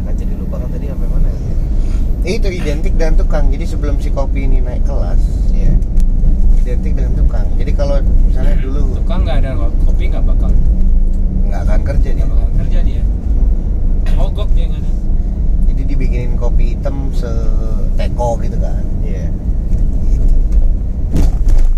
Kan 0.01 0.13
jadi 0.15 0.33
lupa 0.39 0.57
kan 0.57 0.71
tadi 0.71 0.87
sampai 0.87 1.07
mana 1.11 1.27
ya? 1.27 1.55
Itu 2.25 2.47
identik 2.47 2.95
dengan 2.95 3.19
tukang. 3.19 3.51
Jadi 3.51 3.65
sebelum 3.67 3.99
si 3.99 4.09
kopi 4.09 4.47
ini 4.47 4.63
naik 4.63 4.87
kelas, 4.87 5.19
Iya. 5.51 5.75
identik 6.63 6.95
dengan 6.95 7.13
tukang. 7.13 7.45
Jadi 7.59 7.71
kalau 7.75 7.99
misalnya 8.25 8.55
dulu 8.57 8.95
Tukang 8.97 9.21
nggak 9.21 9.37
ada 9.43 9.51
kopi 9.83 10.03
nggak 10.09 10.23
bakal 10.25 10.49
nggak 11.45 11.61
akan 11.61 11.79
kerja 11.85 12.09
dia. 12.09 12.23
nggak 12.23 12.31
bakal 12.33 12.49
kerja 12.57 12.79
dia. 12.81 13.03
Mogok 14.17 14.49
nggak 14.49 14.73
ada. 14.73 14.91
Jadi 15.69 15.81
dibikinin 15.93 16.33
kopi 16.41 16.73
hitam 16.73 17.13
seteko 17.13 18.41
gitu 18.41 18.57
kan. 18.57 18.83
Iya. 19.05 19.29
Gitu. 20.09 20.35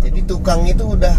Jadi 0.08 0.20
tukang 0.24 0.64
itu 0.64 0.84
udah 0.96 1.16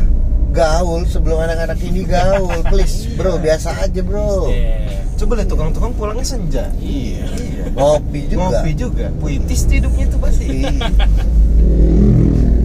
gaul 0.52 1.08
sebelum 1.08 1.40
anak-anak 1.46 1.80
ini 1.86 2.04
gaul. 2.04 2.60
Please, 2.72 3.08
bro, 3.16 3.38
biasa 3.38 3.86
aja, 3.86 4.02
bro. 4.04 4.50
Iya. 4.50 4.98
Coba 5.22 5.38
lihat 5.38 5.50
tukang-tukang 5.54 5.94
pulangnya 5.94 6.26
senja. 6.26 6.66
Iya. 6.82 7.22
Iya. 7.38 7.64
Ngopi 7.78 8.20
juga. 8.28 8.42
Ngopi 8.42 8.72
juga. 8.74 9.06
Puitis 9.22 9.62
hidupnya 9.70 10.06
tuh 10.10 10.20
pasti. 10.20 10.46
Iya. 10.50 10.90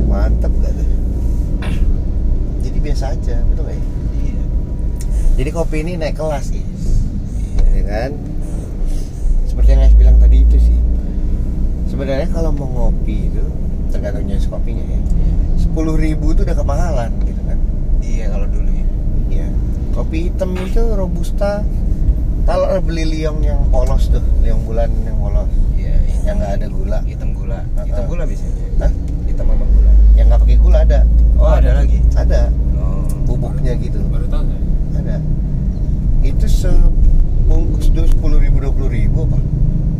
Mantap 0.08 0.52
gak 0.64 0.72
tuh? 0.72 0.88
Jadi 2.64 2.78
biasa 2.80 3.04
aja, 3.12 3.36
betul 3.52 3.62
gak 3.68 3.76
ya? 3.76 3.84
Iya. 4.24 4.42
Jadi 5.36 5.50
kopi 5.52 5.76
ini 5.84 5.92
naik 6.00 6.16
kelas, 6.16 6.48
guys. 6.48 6.84
Ya 7.76 7.82
kan? 7.84 8.10
Seperti 9.56 9.72
yang 9.72 9.88
Ais 9.88 9.96
bilang 9.96 10.16
tadi 10.20 10.44
itu 10.44 10.56
sih. 10.60 10.76
Sebenarnya 11.88 12.28
kalau 12.28 12.52
mau 12.52 12.68
ngopi 12.68 13.32
itu 13.32 13.40
tergantung 13.88 14.28
jenis 14.28 14.44
kopinya 14.44 14.84
ya. 14.84 15.00
Sepuluh 15.56 15.96
ribu 15.96 16.36
itu 16.36 16.44
udah 16.44 16.52
kemahalan 16.52 17.08
gitu 17.24 17.40
kan? 17.48 17.56
Iya 18.04 18.36
kalau 18.36 18.44
dulu 18.52 18.68
ya. 18.68 18.86
Iya. 19.32 19.46
Kopi 19.96 20.28
hitam 20.28 20.52
itu 20.60 20.84
robusta. 20.92 21.64
Kalau 22.44 22.68
beli 22.84 23.08
liong 23.16 23.40
yang 23.40 23.64
polos 23.72 24.12
tuh, 24.12 24.20
liong 24.44 24.60
bulan 24.68 24.92
yang 25.02 25.16
polos, 25.18 25.48
Iya. 25.74 25.96
yang 26.22 26.36
nggak 26.36 26.52
ada 26.60 26.66
gula, 26.68 26.98
Hitam 27.02 27.32
gula. 27.32 27.58
Hitam 27.80 28.04
gula 28.06 28.22
biasanya. 28.22 28.86
Hah? 28.86 28.92
Hitam 29.24 29.46
sama 29.48 29.64
gula. 29.66 29.90
yang 30.14 30.26
nggak 30.28 30.40
pakai 30.44 30.58
gula 30.60 30.78
ada, 30.84 31.00
Oh, 31.40 31.48
ada 31.48 31.80
lagi. 31.80 31.98
ada 32.12 32.52
Oh. 32.76 33.02
bubuknya 33.24 33.72
gitu. 33.80 33.98
Baru 34.12 34.28
tahu 34.28 34.44
saya. 34.46 34.60
ada 35.00 35.16
itu 36.22 36.46
sebungkus 37.46 37.94
dulu 37.94 38.06
sepuluh 38.10 38.38
ribu 38.42 38.58
dua 38.58 38.74
puluh 38.74 38.90
ribu 38.90 39.22
apa 39.22 39.38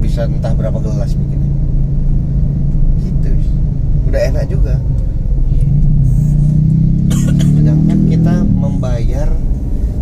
bisa 0.02 0.26
entah 0.26 0.50
berapa 0.50 0.82
gelas 0.82 1.14
bikinnya 1.14 1.46
gitu 3.06 3.30
udah 4.11 4.20
enak 4.35 4.44
juga 4.50 4.74
sedangkan 7.54 7.98
kita 8.11 8.35
membayar 8.50 9.30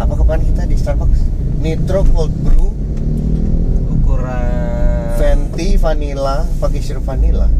apa 0.00 0.12
kemarin 0.16 0.44
kita 0.56 0.62
di 0.64 0.76
Starbucks 0.80 1.20
Nitro 1.60 2.00
Cold 2.16 2.32
Brew 2.40 2.72
Ukuran. 3.92 5.20
Venti 5.20 5.76
Vanilla 5.76 6.48
pakai 6.56 6.80
sirup 6.80 7.04
vanilla 7.04 7.52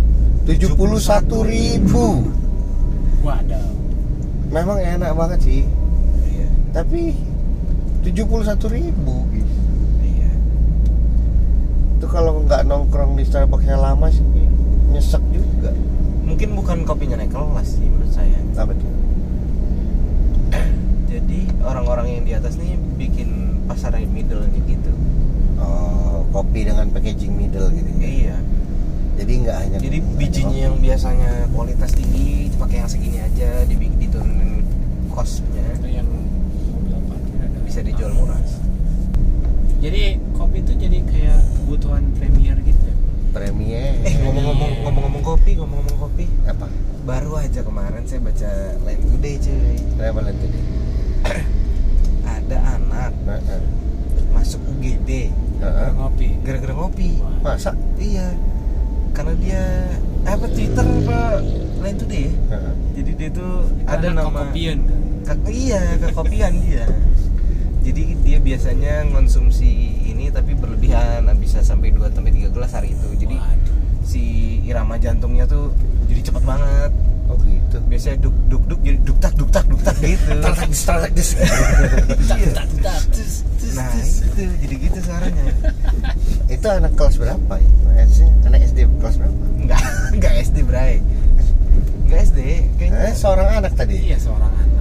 tujuh 0.49 0.73
puluh 0.73 0.97
satu 0.97 1.45
ribu 1.45 2.25
Waduh. 3.21 3.69
memang 4.49 4.81
enak 4.81 5.13
banget 5.13 5.41
sih 5.45 5.61
Iya. 6.25 6.49
tapi 6.73 7.13
tujuh 8.01 8.25
puluh 8.25 8.45
satu 8.49 8.69
ribu. 8.69 9.29
Itu 11.95 12.07
kalau 12.11 12.43
nggak 12.45 12.67
nongkrong 12.67 13.15
di 13.15 13.25
Starbucks 13.25 13.65
yang 13.65 13.81
lama 13.81 14.11
sih 14.11 14.25
nyesek 14.91 15.23
juga 15.35 15.73
Mungkin 16.25 16.57
bukan 16.57 16.89
kopinya 16.89 17.21
naik 17.21 17.37
kelas 17.37 17.77
sih 17.77 17.85
menurut 17.85 18.09
saya. 18.09 18.41
apa 18.57 18.73
tuh 18.73 18.93
Jadi 21.13 21.41
orang-orang 21.61 22.07
yang 22.17 22.25
di 22.25 22.33
atas 22.33 22.57
nih 22.57 22.81
bikin 22.97 23.61
pasar 23.69 23.93
middle 24.09 24.45
gitu. 24.65 24.93
oh, 25.61 26.25
kopi 26.33 26.65
dengan 26.65 26.89
packaging 26.91 27.33
middle 27.37 27.69
gitu 27.71 27.91
ya. 28.01 28.09
Iya. 28.09 28.37
jadi 29.15 29.33
nggak 29.47 29.57
hanya 29.63 29.77
Jadi 29.79 29.99
bijinya 30.19 30.59
yang 30.69 30.77
biasanya 30.83 31.47
kualitas 31.55 31.95
tinggi 31.95 32.51
dipakai 32.51 32.83
yang 32.83 32.91
segini 32.91 33.19
aja, 33.23 33.63
dibikin 33.71 33.95
diturunin 34.03 34.67
costnya 35.15 35.63
Itu 35.79 35.89
yang 36.03 36.09
bisa 37.63 37.81
dijual 37.85 38.11
murah. 38.17 38.41
Jadi 39.85 40.03
kopi 40.33 40.59
itu 40.59 40.73
jadi 40.75 40.99
kayak 41.05 41.41
kebutuhan 41.55 42.09
premier 42.15 42.57
gitu 42.59 42.83
ya. 42.83 42.95
premier 43.31 43.93
Eh 44.01 44.15
ngomong-ngomong 44.17 44.71
ngomong-ngomong 44.81 45.23
kopi, 45.23 45.51
ngomong-ngomong 45.55 45.99
kopi, 46.01 46.25
apa 46.45 46.67
baru 47.05 47.37
aja 47.37 47.61
kemarin 47.61 48.01
saya 48.03 48.17
baca 48.19 48.49
Line 48.81 49.05
Today 49.05 49.35
cuy. 49.37 49.77
kenapa 49.93 50.21
nanti 50.23 50.47
deh 50.47 50.65
Ada 52.35 52.57
anak 52.75 53.13
Nah, 53.23 53.37
eh. 53.43 53.61
masuk 54.31 54.61
UGD 54.67 55.11
Heeh. 55.61 55.89
Ngopi. 55.93 56.29
gara-gara 56.41 56.75
ngopi. 56.75 57.21
Wah. 57.41 57.53
masa 57.53 57.77
Iya. 57.95 58.33
Karena 59.13 59.35
dia 59.37 59.63
apa 60.25 60.47
Twitter 60.47 60.81
apa 61.05 61.19
Line 61.79 61.99
Today 61.99 62.25
ya? 62.25 62.33
Heeh. 62.51 62.75
Jadi 62.95 63.11
dia 63.15 63.29
tuh 63.31 63.53
Ada 63.85 64.07
nama 64.11 64.33
kopian 64.33 64.79
kan. 64.81 65.01
Kak- 65.25 65.45
iya 65.47 65.81
kekopian 65.99 66.53
dia 66.63 66.85
jadi 67.85 68.03
dia 68.25 68.39
biasanya 68.41 69.05
konsumsi 69.13 69.69
ini 70.09 70.33
tapi 70.33 70.57
berlebihan 70.57 71.29
nah, 71.29 71.37
bisa 71.37 71.61
sampai 71.61 71.93
2 71.93 72.17
sampai 72.17 72.33
3 72.33 72.49
gelas 72.57 72.73
hari 72.73 72.97
itu. 72.97 73.09
Jadi 73.21 73.37
Waduh. 73.37 73.77
si 74.09 74.23
irama 74.65 74.97
jantungnya 74.97 75.45
tuh 75.45 75.69
jadi 76.09 76.33
cepet 76.33 76.43
banget. 76.49 76.91
Oh 77.29 77.37
gitu. 77.45 77.77
Biasanya 77.85 78.25
duk 78.25 78.37
duk 78.49 78.65
duk 78.73 78.81
jadi 78.81 78.99
duk 79.05 79.19
tak 79.21 79.37
duk 79.37 79.53
tak 79.53 79.65
duk 79.69 79.81
tak 79.85 79.97
gitu. 80.01 80.33
Iya. 82.35 82.51
Tak, 82.57 82.67
tak, 82.81 83.01
tus, 83.13 83.45
tus, 83.61 83.73
nah 83.77 83.89
itu. 84.01 84.43
Jadi 84.65 84.75
gitu 84.81 84.99
suaranya 85.05 85.45
itu 86.57 86.67
anak 86.67 86.93
kelas 86.97 87.17
berapa 87.21 87.55
ya? 87.61 87.71
SD 88.09 88.21
anak 88.49 88.61
SD 88.65 88.79
kelas 88.97 89.17
berapa? 89.21 89.37
Enggak 89.61 89.83
enggak 90.17 90.33
SD 90.41 90.57
bray. 90.65 91.05
Enggak 92.09 92.19
SD 92.33 92.39
kayaknya. 92.81 93.13
Eh, 93.13 93.15
seorang 93.17 93.49
anak 93.61 93.73
tadi? 93.77 93.97
Iya 94.09 94.17
seorang 94.17 94.53
anak. 94.57 94.74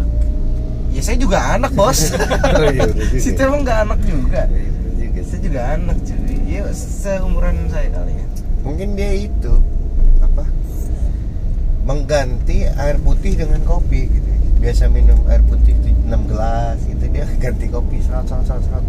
Ya 0.93 1.01
saya 1.01 1.17
juga 1.17 1.38
anak 1.58 1.71
bos. 1.73 1.99
Oh, 2.53 2.69
iya, 2.69 2.86
udah 2.93 3.06
juga. 3.10 3.19
si 3.19 3.29
emang 3.34 3.62
enggak 3.65 3.79
anak 3.89 3.99
juga. 4.06 4.41
Iya, 4.45 4.69
bener 4.69 4.93
juga. 4.95 5.19
Saya 5.25 5.39
juga 5.41 5.62
anak 5.73 5.97
cuy. 6.06 6.38
Ya 6.45 6.62
seumuran 6.73 7.56
saya 7.73 7.89
kali 7.89 8.13
ya. 8.13 8.25
Mungkin 8.62 8.88
dia 8.93 9.12
itu 9.25 9.53
apa 10.21 10.45
mengganti 11.84 12.69
air 12.69 12.97
putih 13.01 13.34
dengan 13.34 13.60
kopi 13.65 14.08
gitu. 14.08 14.29
Biasa 14.62 14.88
minum 14.88 15.19
air 15.27 15.43
putih 15.43 15.75
tuh 15.82 15.91
6 16.08 16.32
gelas 16.32 16.77
gitu 16.88 17.03
dia 17.12 17.25
ganti 17.44 17.65
kopi 17.67 17.98
serat 18.06 18.29
serat 18.29 18.46
serat 18.46 18.63
serat. 18.69 18.85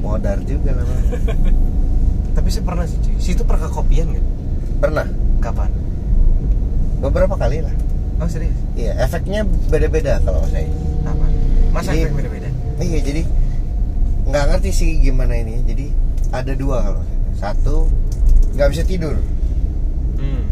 Modar 0.00 0.38
juga 0.44 0.70
lah 0.76 0.86
Tapi 2.36 2.48
saya 2.48 2.64
pernah 2.64 2.84
sih 2.88 2.98
cuy. 3.04 3.14
Situ 3.20 3.42
pernah 3.44 3.68
kekopian 3.68 4.16
nggak? 4.16 4.26
pernah. 4.76 5.08
Kapan? 5.40 5.72
beberapa 7.00 7.36
kali 7.36 7.60
lah 7.60 7.74
Oh 8.16 8.24
serius? 8.26 8.56
iya 8.72 8.96
efeknya 8.98 9.40
beda-beda 9.66 10.16
kalau 10.20 10.40
saya 10.46 10.64
Apa? 11.02 11.26
Masa 11.70 11.90
Jadi- 11.90 12.02
efek 12.02 12.14
beda-beda? 12.16 12.48
iya 12.78 12.98
jadi 12.98 13.22
nggak 14.26 14.44
ngerti 14.48 14.70
sih 14.70 14.90
gimana 15.00 15.34
ini 15.34 15.60
jadi 15.62 15.86
ada 16.30 16.52
dua 16.52 16.76
kalau 16.82 17.00
saya. 17.00 17.52
satu 17.52 17.76
nggak 18.52 18.68
bisa 18.68 18.82
tidur 18.82 19.14
Hmm. 20.16 20.44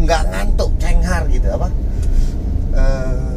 nggak 0.00 0.22
ngantuk 0.26 0.70
cenghar 0.76 1.28
gitu 1.28 1.48
apa 1.50 1.68
Eh, 2.72 3.28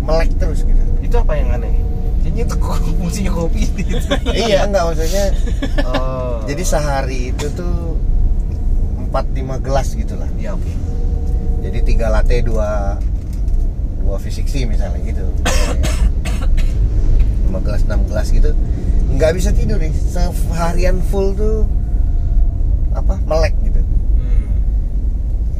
melek 0.00 0.30
terus 0.36 0.62
gitu 0.62 0.78
Itu 1.00 1.16
apa 1.16 1.34
yang 1.34 1.50
aneh? 1.52 1.74
Itu 2.24 2.54
kok 2.56 2.78
fungsinya 2.98 3.30
kopi 3.32 3.66
gitu. 3.68 4.06
iya 4.28 4.64
enggak 4.64 4.86
maksudnya 4.86 5.24
Oh. 5.82 6.38
jadi 6.44 6.62
sehari 6.62 7.30
itu 7.30 7.46
tuh 7.50 7.98
4-5 9.08 9.18
gelas 9.60 9.88
gitu 9.92 10.14
lah 10.14 10.30
ya 10.36 10.52
oke. 10.52 10.70
Jadi 11.64 11.78
tiga 11.80 12.12
latte 12.12 12.44
dua 12.44 13.00
dua 14.04 14.20
V60 14.20 14.68
misalnya 14.68 15.00
gitu. 15.00 15.24
5 17.48 17.64
gelas 17.64 17.82
6 17.88 18.10
gelas 18.12 18.28
gitu. 18.28 18.52
Nggak 19.16 19.32
bisa 19.32 19.48
tidur 19.56 19.80
nih. 19.80 19.94
Seharian 20.12 21.00
full 21.08 21.32
tuh 21.32 21.64
apa 22.92 23.16
melek 23.24 23.56
gitu. 23.64 23.80
Hmm. 23.80 24.46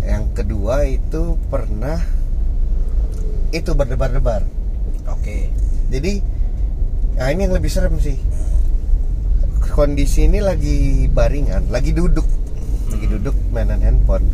yang 0.05 0.25
kedua 0.37 0.85
itu 0.87 1.41
pernah 1.49 1.99
itu 3.51 3.71
berdebar-debar. 3.73 4.45
Oke. 5.09 5.49
jadi 5.89 6.21
nah 7.15 7.31
ini 7.33 7.49
yang 7.49 7.57
lebih 7.57 7.73
serem 7.73 7.97
sih. 7.97 8.21
Kondisi 9.75 10.29
ini 10.29 10.39
lagi 10.45 11.09
baringan 11.09 11.73
lagi 11.73 11.97
duduk. 11.97 12.29
Lagi 12.93 13.07
duduk 13.09 13.35
mainan 13.51 13.81
handphone. 13.81 14.29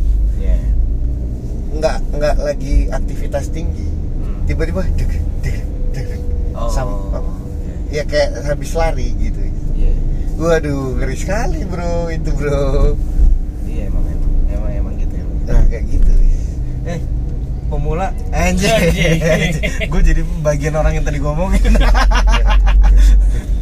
Nggak 1.73 1.97
nggak 2.11 2.35
lagi 2.37 2.75
aktivitas 2.87 3.47
tinggi 3.49 3.87
Hmm. 4.21 4.43
tiba-tiba 4.45 4.81
deg 4.91 5.11
deg 5.41 5.57
deg 5.91 6.05
deg. 6.07 6.21
Oh. 6.51 6.67
Sam- 6.67 7.09
ya 7.87 8.03
kayak 8.03 8.29
habis 8.45 8.71
lari 8.71 9.11
gitu 9.17 9.39
Iya. 9.73 9.91
waduh 10.35 10.95
ngeri 10.95 11.15
sekali 11.15 11.63
bro 11.63 12.07
itu 12.07 12.29
bro 12.29 12.95
Iya 13.63 13.87
emang 13.87 14.03
emang 14.05 14.31
emang 14.49 14.71
emang 14.73 14.93
gitu 14.97 15.13
ya. 15.13 15.25
nah 15.45 15.61
kayak 15.65 15.85
gitu 15.89 16.11
Eh, 16.81 16.97
pemula 17.67 18.09
anjir. 18.31 18.67
Anjing. 18.67 19.85
gue 19.85 20.01
jadi 20.03 20.21
bagian 20.41 20.73
orang 20.73 20.93
yang 20.93 21.05
tadi 21.05 21.19
ngomongin. 21.19 21.61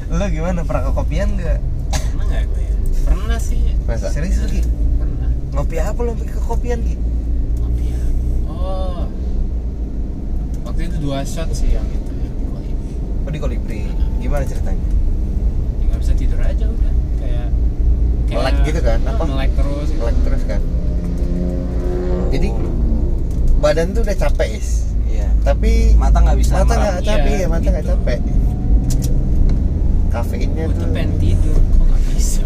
Lo 0.09 0.25
gimana 0.25 0.63
pernah 0.63 0.83
ke 0.83 0.93
kopian 0.93 1.29
gak? 1.35 1.59
pernah 1.91 2.25
nggak 2.25 2.43
gue 2.43 2.61
ya 2.61 2.73
pernah 3.03 3.37
sih 3.37 3.59
masa 3.83 4.09
Serius 4.09 4.39
lagi? 4.39 4.61
pernah 4.95 5.29
Ngopi 5.51 5.75
apa 5.77 5.99
lo 5.99 6.11
ke 6.15 6.39
kopian 6.39 6.79
Ki? 6.79 6.95
Ngopi 7.59 7.83
ya. 7.85 7.99
oh 8.47 9.03
waktu 10.79 10.95
itu 10.95 11.03
dua 11.03 11.27
shot 11.27 11.51
sih 11.51 11.75
yang 11.75 11.83
itu 11.91 12.07
yang 12.15 12.31
di 12.31 12.47
Kolibri 12.47 12.87
Oh 13.19 13.31
di 13.35 13.39
Kolibri. 13.43 13.83
Gimana 14.17 14.47
ceritanya? 14.47 14.79
ya 15.75 15.91
nggak 15.91 15.99
bisa 15.99 16.13
tidur 16.15 16.39
aja 16.39 16.65
udah 16.65 16.93
kayak 17.19 17.47
Melek 18.31 18.55
gitu 18.63 18.79
kan? 18.79 18.99
Apa? 19.03 19.23
melek 19.27 19.51
terus 19.59 19.87
gitu. 19.91 19.99
Melek 19.99 20.17
terus 20.23 20.43
kan 20.47 20.61
jadi 22.31 22.47
badan 23.59 23.87
tuh 23.91 24.01
udah 24.07 24.15
capek 24.17 24.49
is 24.55 24.87
Iya. 25.03 25.27
tapi 25.43 25.99
Mata 25.99 26.23
nggak 26.23 26.37
bisa 26.39 26.51
mata 26.55 26.73
nggak 26.73 26.97
capek 27.03 27.27
Iya, 27.27 27.43
ya 27.43 27.47
mata 27.49 27.67
nggak 27.67 27.83
gitu. 27.83 27.91
capek 27.91 28.19
kafeinnya 30.09 30.63
gue 30.63 30.71
tuh 30.71 30.79
tuh 30.79 30.89
pengen 30.95 31.11
tidur 31.19 31.59
kok 31.59 31.83
nggak 31.83 32.01
bisa 32.15 32.41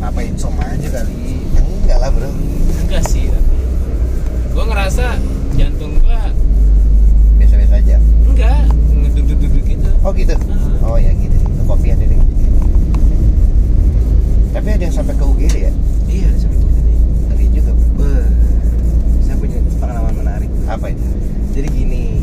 Apa 0.00 0.18
insomnia 0.24 0.66
aja 0.66 0.88
kali? 0.88 1.36
enggak 1.52 1.98
lah 2.00 2.08
bro 2.08 2.30
enggak 2.80 3.04
sih 3.04 3.28
tapi 3.28 3.56
gue 4.48 4.64
ngerasa 4.64 5.04
jantung 5.52 5.92
gue 6.00 6.20
aja 7.72 7.96
enggak. 8.28 8.68
Ngeduduk-duduk 8.92 9.64
gitu 9.64 9.88
oh 10.04 10.12
gitu? 10.12 10.34
Ah. 10.36 10.92
oh 10.92 10.98
ya 11.00 11.10
gitu. 11.16 11.36
Kopian 11.64 11.98
ini 12.00 12.22
tapi 14.52 14.68
ada 14.68 14.84
yang 14.84 14.92
sampai 14.92 15.16
ke 15.16 15.24
UGD 15.24 15.54
ya? 15.64 15.72
Iya, 16.12 16.28
sampai 16.36 16.60
itu 16.60 16.68
tadi. 16.68 16.94
ngeri 17.24 17.46
juga 17.56 17.72
Beuh. 17.96 18.28
Saya 19.24 19.36
punya 19.40 19.58
pengalaman 19.80 20.12
menarik. 20.12 20.50
apa 20.68 20.86
itu? 20.92 21.08
Jadi 21.56 21.68
gini, 21.72 22.20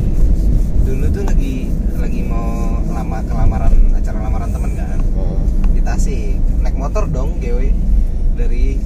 dulu 0.86 1.10
tuh 1.10 1.26
lagi 1.26 1.74
lagi 1.97 2.22
mau 2.30 2.80
lama 2.93 3.26
kelamaran 3.26 3.74
acara 3.97 4.18
lamaran 4.22 4.50
temen 4.54 4.72
kan. 4.78 5.02
Oh. 5.18 5.41
di 5.74 5.82
Tasik. 5.82 6.38
Naik 6.62 6.78
motor 6.78 7.10
dong 7.10 7.41
GW 7.41 7.74
dari 8.38 8.78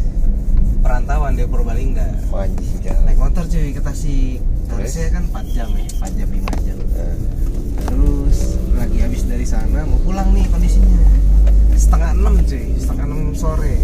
perantauan 0.93 1.33
dari 1.33 1.49
Purbalingga. 1.49 2.05
Oh 2.29 2.37
anjing 2.37 2.69
naik 2.85 3.17
motor 3.17 3.49
cuy 3.49 3.73
ke 3.73 3.81
Tasik 3.81 4.37
harusnya 4.69 5.09
kan 5.09 5.25
4 5.25 5.57
jam 5.57 5.69
ya. 5.73 5.89
4 6.05 6.17
jam 6.21 6.29
5 6.29 6.65
jam. 6.69 6.77
Eh, 6.93 7.17
terus 7.81 8.37
lagi 8.77 8.97
habis 9.01 9.25
dari 9.25 9.41
sana 9.41 9.89
mau 9.89 9.97
pulang 10.05 10.29
nih 10.37 10.45
kondisinya. 10.53 11.01
Setengah 11.73 12.13
enam 12.13 12.37
cuy. 12.45 12.77
Setengah 12.77 13.09
enam 13.09 13.33
sore. 13.33 13.81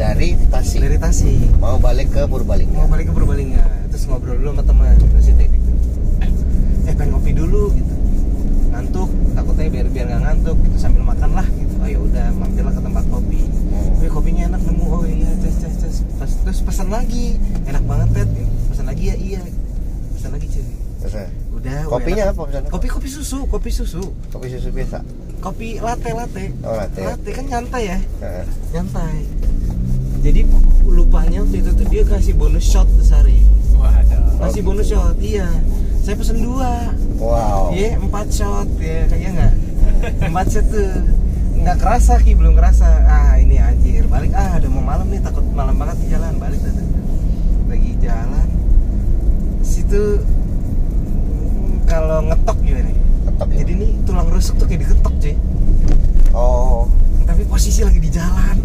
Dari 0.00 0.32
Tasik 0.48 0.80
dari 0.80 0.96
Tasik 0.96 1.44
mau 1.60 1.76
balik 1.76 2.08
ke 2.08 2.24
Purbalingga? 2.24 2.72
Mau 2.72 2.88
balik 2.88 3.12
ke 3.12 3.20
Purbalingga. 3.20 3.92
Terus 3.92 4.08
ngobrol 4.08 4.40
dulu 4.40 4.56
sama 4.56 4.64
teman 4.64 4.96
terus 4.96 5.28
itu 5.28 5.44
gitu. 5.44 5.70
Eh 6.88 6.94
pengen 6.96 7.20
ngopi 7.20 7.36
dulu 7.36 7.68
gitu. 7.76 7.94
Ngantuk. 8.72 9.12
Takutnya 9.36 9.68
biar 9.68 9.86
biar 9.92 10.04
nggak 10.08 10.22
ngantuk 10.24 10.56
gitu. 10.56 10.76
Sambil 10.80 11.04
makan 11.04 11.36
lah 11.36 11.44
gitu. 11.52 11.76
Oh 11.84 11.84
ya 11.84 12.00
udah 12.00 12.32
mampirlah 12.32 12.72
ke 12.72 12.80
tempat 12.80 13.04
kopi. 13.12 13.44
Wih 14.00 14.08
kopinya 14.08 14.56
enak 14.56 14.62
nemu. 14.64 14.84
Oh 14.88 15.04
iya 15.04 15.28
ces 15.44 15.52
ces 15.60 15.79
terus, 16.20 16.34
terus 16.44 16.60
pesan 16.60 16.88
lagi 16.92 17.40
enak 17.64 17.84
banget 17.88 18.08
Ted. 18.12 18.28
Pesan 18.68 18.86
lagi 18.86 19.04
ya 19.08 19.16
iya. 19.16 19.42
Pesan 20.14 20.30
lagi 20.36 20.46
cuy. 20.52 20.64
Terus, 21.00 21.14
eh, 21.16 21.28
udah 21.56 21.78
kopinya 21.88 22.24
apa 22.28 22.40
pesan 22.44 22.62
kopi 22.68 22.86
kopi 22.92 23.08
susu 23.08 23.38
kopi 23.48 23.70
susu. 23.72 24.02
Kopi 24.28 24.46
susu 24.52 24.68
biasa? 24.68 24.98
Kopi 25.40 25.80
latte 25.80 26.10
latte. 26.12 26.44
Oh, 26.60 26.76
latte. 26.76 27.30
kan 27.32 27.44
nyantai 27.48 27.82
ya? 27.88 27.98
Eh, 28.20 28.44
nyantai. 28.76 29.24
Jadi 30.20 30.44
lupanya 30.84 31.40
waktu 31.40 31.64
itu 31.64 31.70
tuh 31.72 31.86
dia 31.88 32.04
kasih 32.04 32.36
bonus 32.36 32.68
shot 32.68 32.84
sehari 33.00 33.40
waduh. 33.80 34.20
Kasih 34.44 34.60
Oh, 34.60 34.66
bonus 34.68 34.86
gitu. 34.92 35.00
shot 35.00 35.16
iya. 35.24 35.48
Saya 36.04 36.14
pesen 36.20 36.44
dua. 36.44 36.92
Wow. 37.16 37.72
Iya 37.72 37.96
empat 37.96 38.28
shot 38.28 38.68
ya 38.76 39.08
kayaknya 39.08 39.30
nggak? 39.32 39.52
Empat 40.28 40.46
shot 40.52 40.66
tuh 40.68 40.92
nggak 41.60 41.76
kerasa 41.76 42.16
ki 42.24 42.32
belum 42.36 42.56
kerasa. 42.56 42.88
Ah 43.04 43.36
ini 43.36 43.60
anjir. 43.60 44.08
Balik 44.08 44.32
ah 44.32 44.56
udah 44.56 44.70
mau 44.72 44.84
malam 44.84 45.06
nih 45.12 45.20
takut 45.20 45.44
malam 45.52 45.76
banget 45.76 45.96
di 46.00 46.06
jalan. 46.08 46.32
Balik 46.40 46.60
dah. 46.64 46.72
lagi 47.70 47.92
jalan. 48.02 48.48
Situ 49.62 50.24
mm, 50.24 51.86
kalau 51.86 52.24
ngetok 52.26 52.58
gimana 52.64 52.90
nih? 52.90 52.96
Ketok 53.28 53.48
ya? 53.52 53.56
jadi 53.62 53.72
nih 53.76 53.90
tulang 54.08 54.28
rusuk 54.32 54.54
tuh 54.56 54.66
kayak 54.66 54.88
diketok 54.88 55.14
cuy. 55.20 55.34
Oh. 56.32 56.88
Tapi 57.28 57.42
posisi 57.46 57.84
lagi 57.84 58.00
di 58.00 58.10
jalan. 58.10 58.56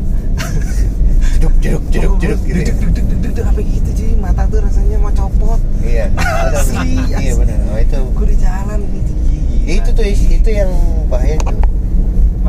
Jeduk 1.36 1.54
jeduk 1.62 1.84
jeduk 1.91 2.12
Oh, 2.16 2.18
jeduk 2.18 2.41
gitu 2.48 2.58
ya? 2.58 2.66
duduk 2.72 2.78
duduk 2.80 3.06
duduk 3.06 3.20
duduk 3.22 3.46
apa 3.46 3.60
gitu 3.60 3.89
cuy. 3.91 4.12
Mata 4.18 4.41
tuh 4.48 4.60
rasanya 4.64 4.98
mau 5.04 5.12
copot. 5.12 5.60
Iya. 5.84 6.10
Asli, 6.56 6.96
iya 7.12 7.34
benar 7.36 7.60
oh 7.70 7.78
itu. 7.78 8.00
Gue 8.16 8.26
di 8.32 8.38
jalan 8.39 8.80
gila. 9.28 9.68
itu 9.68 9.89
tuh 9.91 10.06
itu 10.08 10.50
yang 10.50 10.72
bahaya 11.12 11.36
tuh 11.43 11.58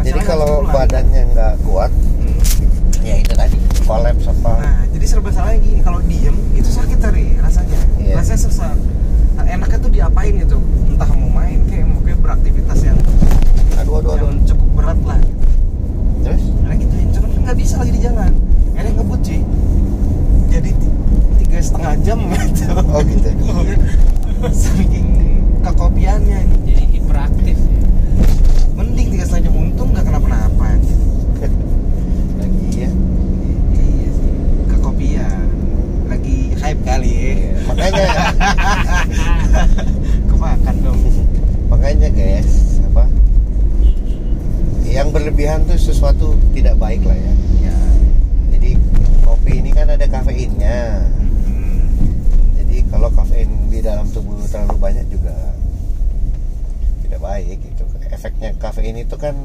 jadi 0.07 0.23
Masalahnya 0.23 0.29
kalau 0.31 0.47
harus 0.47 0.55
pulang. 0.63 0.66
Badannya 0.77 1.23
nggak 1.33 1.55
kuat 1.63 1.89
Hmm. 1.89 2.37
ya 3.01 3.17
itu 3.17 3.33
tadi 3.33 3.57
kolaps 3.83 4.27
apa 4.27 4.51
Nah, 4.57 4.77
jadi 4.91 5.05
serba 5.07 5.31
salahnya 5.31 5.59
gini, 5.59 5.81
kalau 5.81 6.01
diem 6.03 6.35
itu 6.53 6.67
sakit 6.67 6.99
tadi 6.99 7.39
rasanya. 7.39 7.79
Iya. 7.97 8.15
Rasanya 8.17 8.41
sesak. 8.41 8.77
Nah, 9.33 9.45
enaknya 9.47 9.79
tuh 9.79 9.89
diapain 9.89 10.35
gitu. 10.35 10.59
Entah 10.87 11.07
mau 11.13 11.31
main 11.31 11.61
kayak 11.65 11.87
mau 11.87 12.01
kayak 12.01 12.19
beraktivitas 12.19 12.79
yang, 12.83 12.99
aduh 13.77 13.95
aduh 13.97 14.11
aduh 14.13 14.27
yang 14.27 14.43
cukup 14.45 14.69
berat 14.75 14.99
lah. 15.01 15.21
terus 16.21 16.43
Nah 16.61 16.75
gituin, 16.75 17.09
cuman 17.11 17.29
kan 17.31 17.41
nggak 17.45 17.57
bisa 17.57 17.75
lagi 17.77 17.93
di 17.93 18.01
jalan. 18.01 18.33
Akhirnya 18.73 18.93
ngebut 18.97 19.21
cuy. 19.23 19.41
Jadi 20.49 20.71
ti- 20.73 20.95
tiga 21.39 21.59
setengah 21.61 21.95
jam 22.03 22.19
gitu. 22.27 22.65
oh 22.75 23.01
gitu 23.03 23.29
Saking 24.49 25.09
kekopiannya 25.61 26.39
nih. 26.43 26.59
jadi 26.67 26.85
hiperaktif 26.91 27.57
ya. 27.57 27.81
Mending 28.75 29.09
tiga 29.11 29.25
setengah 29.25 29.43
jam 29.45 29.55
untung 29.55 29.89
nggak 29.91 30.05
kenapa-napa. 30.05 30.67
lagi 32.37 32.67
ya 32.75 32.91
Iya 33.73 34.09
sih. 34.11 34.33
Kekopian. 34.67 35.45
Lagi 36.07 36.37
hype 36.55 36.83
kali 36.83 37.11
ya. 37.13 37.35
makanya 37.67 38.07
Kemakan 40.27 40.77
dong. 40.81 41.01
makanya 41.67 42.09
guys 42.09 42.53
apa 42.85 43.05
yang 44.87 45.11
berlebihan 45.11 45.67
tuh 45.67 45.77
sesuatu 45.77 46.35
tidak 46.53 46.77
baik 46.77 47.03
lah 47.03 47.15
ya 47.15 47.33
Ya. 47.61 47.77
jadi 48.49 48.79
kopi 49.21 49.61
ini 49.61 49.71
kan 49.71 49.89
ada 49.89 50.07
kafeinnya 50.07 51.03
Hmm. 51.43 51.83
jadi 52.55 52.87
kalau 52.87 53.11
kafein 53.11 53.51
di 53.67 53.81
dalam 53.81 54.07
tubuh 54.09 54.39
terlalu 54.47 54.79
banyak 54.79 55.07
juga 55.09 55.35
tidak 57.03 57.21
baik 57.21 57.59
gitu 57.61 57.83
efeknya 58.09 58.55
kafein 58.57 58.95
itu 59.17 59.25
kan 59.25 59.37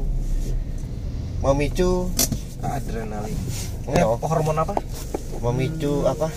memicu 1.40 2.12
adrenalin. 2.60 3.38
Enggak. 3.88 4.04
eh, 4.04 4.28
hormon 4.28 4.56
apa? 4.60 4.76
Memicu 5.40 6.04
apa? 6.04 6.28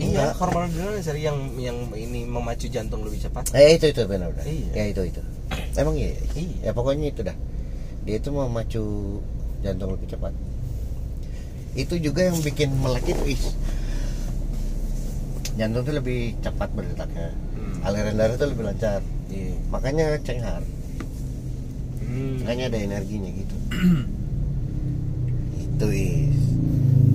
Iya. 0.00 0.32
Hormon 0.40 0.72
adrenalin 0.72 1.04
sih 1.04 1.20
yang 1.20 1.36
yang 1.60 1.92
ini 1.92 2.24
memacu 2.24 2.72
jantung 2.72 3.04
lebih 3.04 3.20
cepat. 3.20 3.52
Eh 3.52 3.76
itu 3.76 3.92
itu 3.92 4.00
benar 4.08 4.32
benar. 4.32 4.48
Iya. 4.48 4.72
ya 4.72 4.84
itu 4.96 5.12
itu. 5.12 5.20
Emang 5.76 6.00
iya? 6.00 6.16
Iya. 6.32 6.56
ya 6.64 6.70
pokoknya 6.72 7.12
itu 7.12 7.20
dah. 7.20 7.36
Dia 8.08 8.16
itu 8.16 8.32
memacu 8.32 8.84
jantung 9.60 9.92
lebih 9.92 10.08
cepat. 10.08 10.32
Itu 11.76 12.00
juga 12.00 12.32
yang 12.32 12.40
bikin 12.40 12.72
melek 12.80 13.12
itu 13.12 13.36
is 13.36 13.44
jantung 15.60 15.84
tuh 15.84 16.00
lebih 16.00 16.32
cepat 16.40 16.72
berdetaknya. 16.72 17.28
Hmm. 17.52 17.84
aliran 17.84 18.16
darah 18.16 18.40
tuh 18.40 18.48
lebih 18.48 18.72
lancar. 18.72 19.04
Iya. 19.28 19.52
Makanya 19.68 20.16
cenghar 20.24 20.64
Hmm. 22.16 22.40
makanya 22.40 22.64
ada 22.66 22.78
energinya 22.80 23.30
gitu. 23.30 23.56
Itu 25.58 25.86
is. 25.90 26.40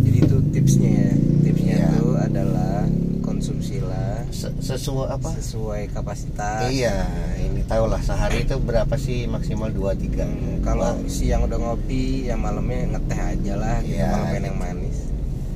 Jadi 0.02 0.18
itu 0.20 0.38
tipsnya 0.52 0.91
ya. 0.91 1.12
Tipsnya 1.41 1.76
Iya. 1.76 1.88
itu 1.91 2.08
adalah 2.14 2.86
konsumsilah 3.22 4.30
Se- 4.30 4.54
sesuai 4.60 5.08
apa? 5.12 5.30
Sesuai 5.36 5.82
kapasitas. 5.89 6.70
Iya 6.70 7.10
ini 7.39 7.66
tau 7.66 7.86
lah 7.86 7.99
sehari 7.99 8.43
itu 8.43 8.56
berapa 8.58 8.93
sih? 8.95 9.26
Maksimal 9.26 9.70
2 9.70 9.91
3 9.95 10.24
Hmm, 10.24 10.62
kalau 10.62 10.93
siang 11.08 11.43
udah 11.43 11.58
ngopi 11.58 12.28
yang 12.28 12.39
malamnya 12.39 12.86
ngeteh 12.91 13.20
aja 13.20 13.54
lah 13.56 13.78
gitu 13.82 13.97
Iya, 13.97 14.08
kalau 14.08 14.26
pengen 14.28 14.38
gitu. 14.38 14.47
yang 14.47 14.60
manis. 14.60 14.97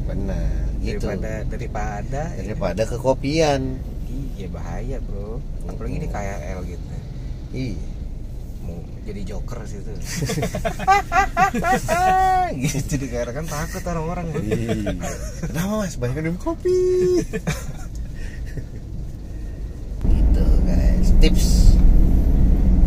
Benar 0.06 0.50
gitu. 0.80 1.06
Daripada 1.08 1.32
daripada 1.46 2.22
daripada 2.36 2.82
kekopian. 2.84 3.62
iya 4.36 4.48
bahaya 4.48 4.98
bro. 5.00 5.40
Apalagi 5.66 5.98
di 5.98 6.10
KRL 6.10 6.60
gitu. 6.66 6.86
Iya 7.54 7.78
jadi 9.06 9.22
joker 9.24 9.62
sih 9.64 9.78
itu 9.78 9.94
gitu 12.90 13.06
kan 13.10 13.46
takut 13.46 13.84
orang-orang. 13.86 14.26
Iya. 14.42 14.98
Kenapa 15.46 15.74
mas? 15.80 15.94
Banyak 15.96 16.16
minum 16.18 16.38
kopi. 16.38 17.22
gitu 20.06 20.44
guys. 20.64 21.08
Tips 21.20 21.48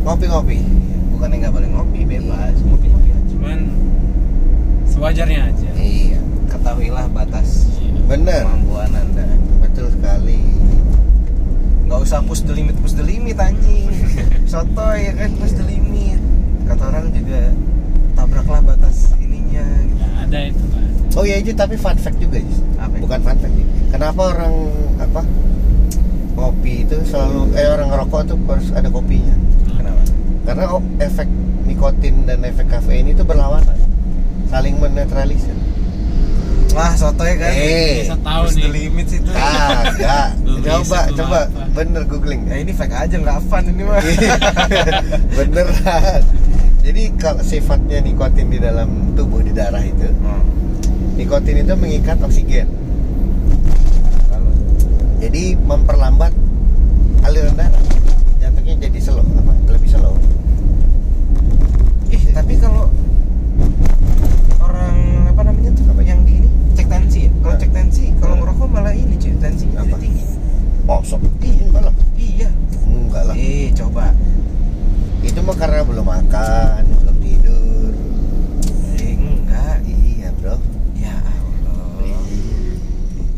ngopi-ngopi. 0.03 0.59
bukannya 1.13 1.37
nggak 1.43 1.53
boleh 1.53 1.69
ngopi 1.69 2.01
bebas 2.07 2.55
ngopi 2.63 2.87
ngopi 2.89 3.11
aja 3.11 3.21
cuman 3.29 3.59
sewajarnya 4.87 5.51
aja 5.51 5.69
Iya. 5.75 6.21
ketahuilah 6.47 7.11
batas 7.11 7.67
Bener. 8.07 8.47
kemampuan 8.47 8.95
anda 8.95 9.27
Betul 9.61 9.91
sekali. 9.93 10.39
nggak 11.85 11.99
usah 11.99 12.23
push 12.23 12.47
the 12.47 12.55
limit 12.55 12.79
push 12.79 12.95
the 12.95 13.03
limit 13.03 13.35
anjing 13.37 13.91
sotoy 14.51 15.11
ya 15.11 15.13
kan 15.19 15.35
push 15.37 15.53
the 15.53 15.65
limit 15.67 15.88
kata 16.69 16.85
orang 16.85 17.07
juga 17.11 17.41
tabraklah 18.13 18.61
batas 18.63 18.97
ininya 19.17 19.65
gitu. 19.83 19.99
ya, 19.99 20.09
ada 20.23 20.39
itu 20.47 20.65
kan 20.69 20.87
Oh 21.17 21.25
iya 21.27 21.37
itu 21.41 21.51
tapi 21.51 21.75
fun 21.75 21.97
fact 21.97 22.21
juga 22.21 22.39
Jis. 22.39 22.61
Apa? 22.79 22.95
Bukan 23.03 23.19
fun 23.19 23.37
fact 23.37 23.51
nih. 23.51 23.67
Kenapa 23.91 24.31
orang 24.31 24.55
apa 25.01 25.23
ngopi 26.33 26.87
itu 26.87 26.95
selalu 27.03 27.51
eh 27.59 27.67
orang 27.67 27.91
ngerokok 27.91 28.21
tuh 28.25 28.39
harus 28.47 28.69
ada 28.71 28.87
kopinya? 28.87 29.35
kenapa 29.67 30.03
Karena 30.47 30.65
oh, 30.71 30.83
efek 31.03 31.27
nikotin 31.67 32.23
dan 32.23 32.47
efek 32.47 32.71
kafein 32.71 33.11
itu 33.11 33.21
berlawanan, 33.21 33.75
saling 34.47 34.79
menetralisir. 34.79 35.57
wah 36.71 36.95
sotoy 36.95 37.35
kan 37.35 37.51
Eh, 37.51 38.07
bisa 38.07 38.15
tahu 38.23 38.45
push 38.47 38.55
the 38.55 38.61
nih 38.63 38.71
limit 38.71 39.07
sih 39.09 39.19
itu 39.19 39.31
Kagak. 39.35 40.29
Belum 40.47 40.61
coba 40.63 41.01
coba 41.11 41.39
apa. 41.43 41.63
bener 41.75 42.03
googling. 42.07 42.47
ya 42.47 42.57
ini 42.63 42.71
fake 42.71 42.95
aja 42.95 43.17
nggak 43.19 43.39
fun 43.51 43.65
ini 43.67 43.83
mah 43.83 43.99
Beneran. 45.37 46.21
Jadi 46.79 47.03
kalau 47.15 47.43
sifatnya 47.43 47.99
nikotin 47.99 48.49
di 48.49 48.59
dalam 48.59 48.89
tubuh 49.13 49.41
di 49.41 49.51
darah 49.51 49.83
itu, 49.83 50.09
Hmm. 50.17 50.41
nikotin 51.15 51.59
itu 51.59 51.75
mengikat 51.75 52.17
oksigen. 52.19 52.69
Lalu, 54.29 54.51
Jadi 55.19 55.43
memperlambat 55.59 56.33
aliran 57.21 57.55
darah. 57.55 57.83
Jantungnya 58.39 58.75
jadi 58.81 58.99
slow, 59.01 59.27
apa? 59.27 59.53
Lebih 59.69 59.91
slow. 59.91 60.15
eh 62.09 62.23
tapi 62.33 62.57
kalau 62.57 62.89
orang 64.59 64.97
apa 65.27 65.41
namanya 65.43 65.71
tuh 65.73 65.85
Apa? 65.87 66.01
yang 66.03 66.25
di 66.25 66.41
ini 66.41 66.49
cek 66.73 66.89
tensi 66.89 67.21
ya 67.21 67.31
kalau 67.37 67.53
Nah. 67.53 67.59
cek 67.59 67.71
tensi 67.71 68.05
kalau 68.17 68.33
Nah. 68.33 68.41
ngerokok 68.41 68.69
malah 68.71 68.95
ini 68.95 69.15
cuy 69.15 69.33
tensinya 69.37 69.83
jadi 69.83 69.93
tinggi 69.99 70.25
Oh, 70.87 71.05
sok. 71.05 71.21
Iya, 71.43 71.69
enggak 71.69 71.83
lah. 71.85 71.95
iya 72.17 72.49
Enggak 72.83 73.23
lah. 73.23 73.35
eh 73.37 73.69
coba 73.73 74.05
Itu 75.29 75.41
mah 75.41 75.55
karena 75.55 75.81
belum 75.83 76.03
makan, 76.03 76.83
belum 76.99 77.17
tidur. 77.19 77.93
eh 78.97 79.13
enggak 79.13 79.77
Iya, 79.85 80.29
Bro. 80.35 80.57
ya 80.95 81.15
Allah 81.15 82.17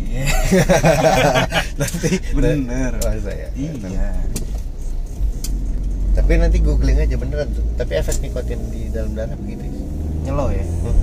iya 0.01 0.25
nanti 1.81 2.11
Bener. 2.33 2.93
Oh, 2.97 3.15
saya. 3.19 3.49
iya 3.53 4.11
Tapi 6.11 6.33
nanti 6.37 6.59
googling 6.59 6.99
aja 6.99 7.17
beneran 7.17 7.49
tuh. 7.51 7.65
Tapi 7.75 7.93
efek 7.97 8.19
nikotin 8.21 8.59
di 8.69 8.89
dalam 8.89 9.13
darah 9.13 9.35
begitu. 9.37 9.63
nyelo 10.21 10.47
ya 10.49 10.61
Hmm. 10.61 11.01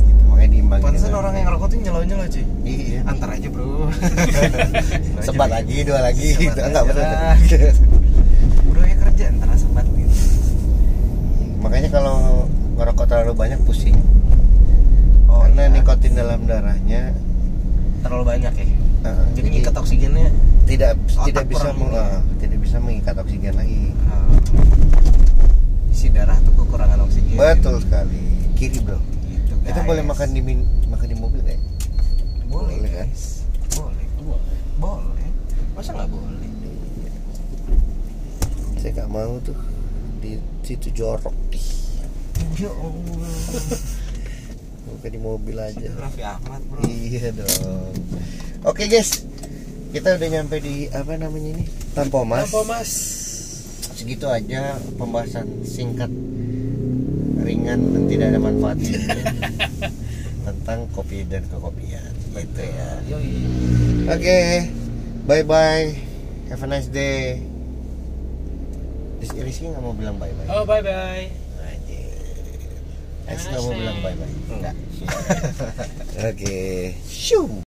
Gitu, 0.00 0.22
makanya 0.26 0.48
diimbangin. 0.50 0.82
pantesan 0.82 1.12
orang 1.12 1.32
yang 1.34 1.46
ngerokok 1.46 1.68
tuh 1.68 1.78
nyelo 1.78 2.00
nyelo 2.02 2.24
cuy 2.24 2.44
Iya. 2.64 3.00
antar 3.04 3.28
aja 3.30 3.48
bro 3.48 3.68
Sebat 5.26 5.48
lagi, 5.50 5.76
dua 5.82 6.00
lagi. 6.00 6.28
Sebat. 6.32 6.56
Enggak 6.58 6.82
aja 6.82 6.88
bener. 6.90 7.04
lah. 7.04 7.36
bro 8.64 8.80
ya 8.82 8.96
kerja 8.98 9.24
ntar 9.34 9.48
sebat 9.54 9.84
gitu 9.90 10.16
Makanya 11.60 11.88
kalau 11.90 12.48
ngerokok 12.74 13.06
terlalu 13.06 13.32
banyak 13.44 13.60
pusing. 13.62 13.96
oh, 15.28 15.44
Karena 15.44 15.62
iya. 15.62 15.74
nikotin 15.74 16.12
dalam 16.16 16.40
darahnya 16.44 17.12
terlalu 18.00 18.24
banyak 18.26 18.52
ya 18.54 18.66
uh, 19.02 19.24
jadi 19.32 19.48
ngikat 19.50 19.74
oksigennya 19.74 20.28
tidak 20.64 20.96
Otak 21.08 21.24
tidak 21.24 21.44
bisa 21.46 21.68
meng- 21.72 21.92
uh, 21.92 22.20
tidak 22.36 22.58
bisa 22.58 22.76
mengikat 22.78 23.16
oksigen 23.16 23.52
lagi. 23.52 23.92
uh, 24.08 24.28
isi 25.88 26.08
darah 26.08 26.36
tuh 26.40 26.52
kekurangan 26.54 27.00
oksigen 27.00 27.36
Betul 27.36 27.80
sekali. 27.80 28.20
Kiri, 28.54 28.80
Bro. 28.80 28.96
gitu 29.28 29.52
guys. 29.60 29.76
boleh 29.82 30.02
makan 30.02 30.28
di 30.30 30.40
min- 30.40 30.68
makan 30.86 31.06
di 31.06 31.16
mobil 31.16 31.40
ya? 31.42 31.56
boleh 32.46 32.76
Boleh, 32.80 32.90
kan? 32.90 33.08
guys 33.08 33.24
boleh 33.74 34.06
boleh 34.16 34.56
boleh 34.78 35.28
masa 35.72 35.90
nggak 35.92 36.08
boleh 36.08 36.48
Saya 38.78 38.90
nggak 38.94 39.10
mau 39.10 39.36
tuh 39.40 39.56
di 40.20 40.36
situ 40.60 40.88
jorok. 40.92 41.32
Ih, 41.50 41.68
ya 42.56 42.70
Allah 42.70 43.32
Bukan 44.86 45.10
di 45.10 45.18
mobil 45.18 45.56
aja. 45.56 45.74
itu 45.76 45.96
Raffi 45.96 46.22
Ahmad 46.22 46.60
bro 46.64 46.80
Iya 46.84 47.34
dong. 47.34 47.92
Oke 48.64 48.86
guys, 48.86 49.26
kita 49.90 50.16
udah 50.16 50.28
nyampe 50.30 50.56
di 50.58 50.88
apa 50.88 51.14
namanya 51.14 51.50
ini 51.52 51.64
Tampomas. 51.92 52.48
mas 52.64 52.92
Segitu 53.94 54.26
aja 54.26 54.74
pembahasan 54.96 55.62
singkat, 55.62 56.10
ringan 57.38 57.78
dan 57.94 58.02
tidak 58.10 58.26
ada 58.32 58.40
manfaatnya 58.40 58.98
tentang 60.46 60.90
kopi 60.90 61.22
dan 61.24 61.46
kekopian. 61.46 62.10
Gitu 62.34 62.62
ya. 62.64 62.90
Oke, 64.10 64.40
bye 65.24 65.46
bye. 65.46 65.94
Have 66.50 66.64
a 66.64 66.68
nice 66.68 66.90
day. 66.90 67.38
Rizky 69.20 69.66
nggak 69.66 69.80
mau 69.80 69.94
bilang 69.94 70.16
bye 70.16 70.28
bye. 70.36 70.48
oh 70.52 70.64
bye 70.64 70.80
bye 70.80 71.43
Rizky 73.24 73.48
nggak 73.50 73.62
mau 73.64 73.72
bilang 73.72 73.98
bye 74.04 74.14
bye. 74.16 74.32
enggak 74.52 74.74
Oke. 76.30 76.58
Shoo. 77.08 77.64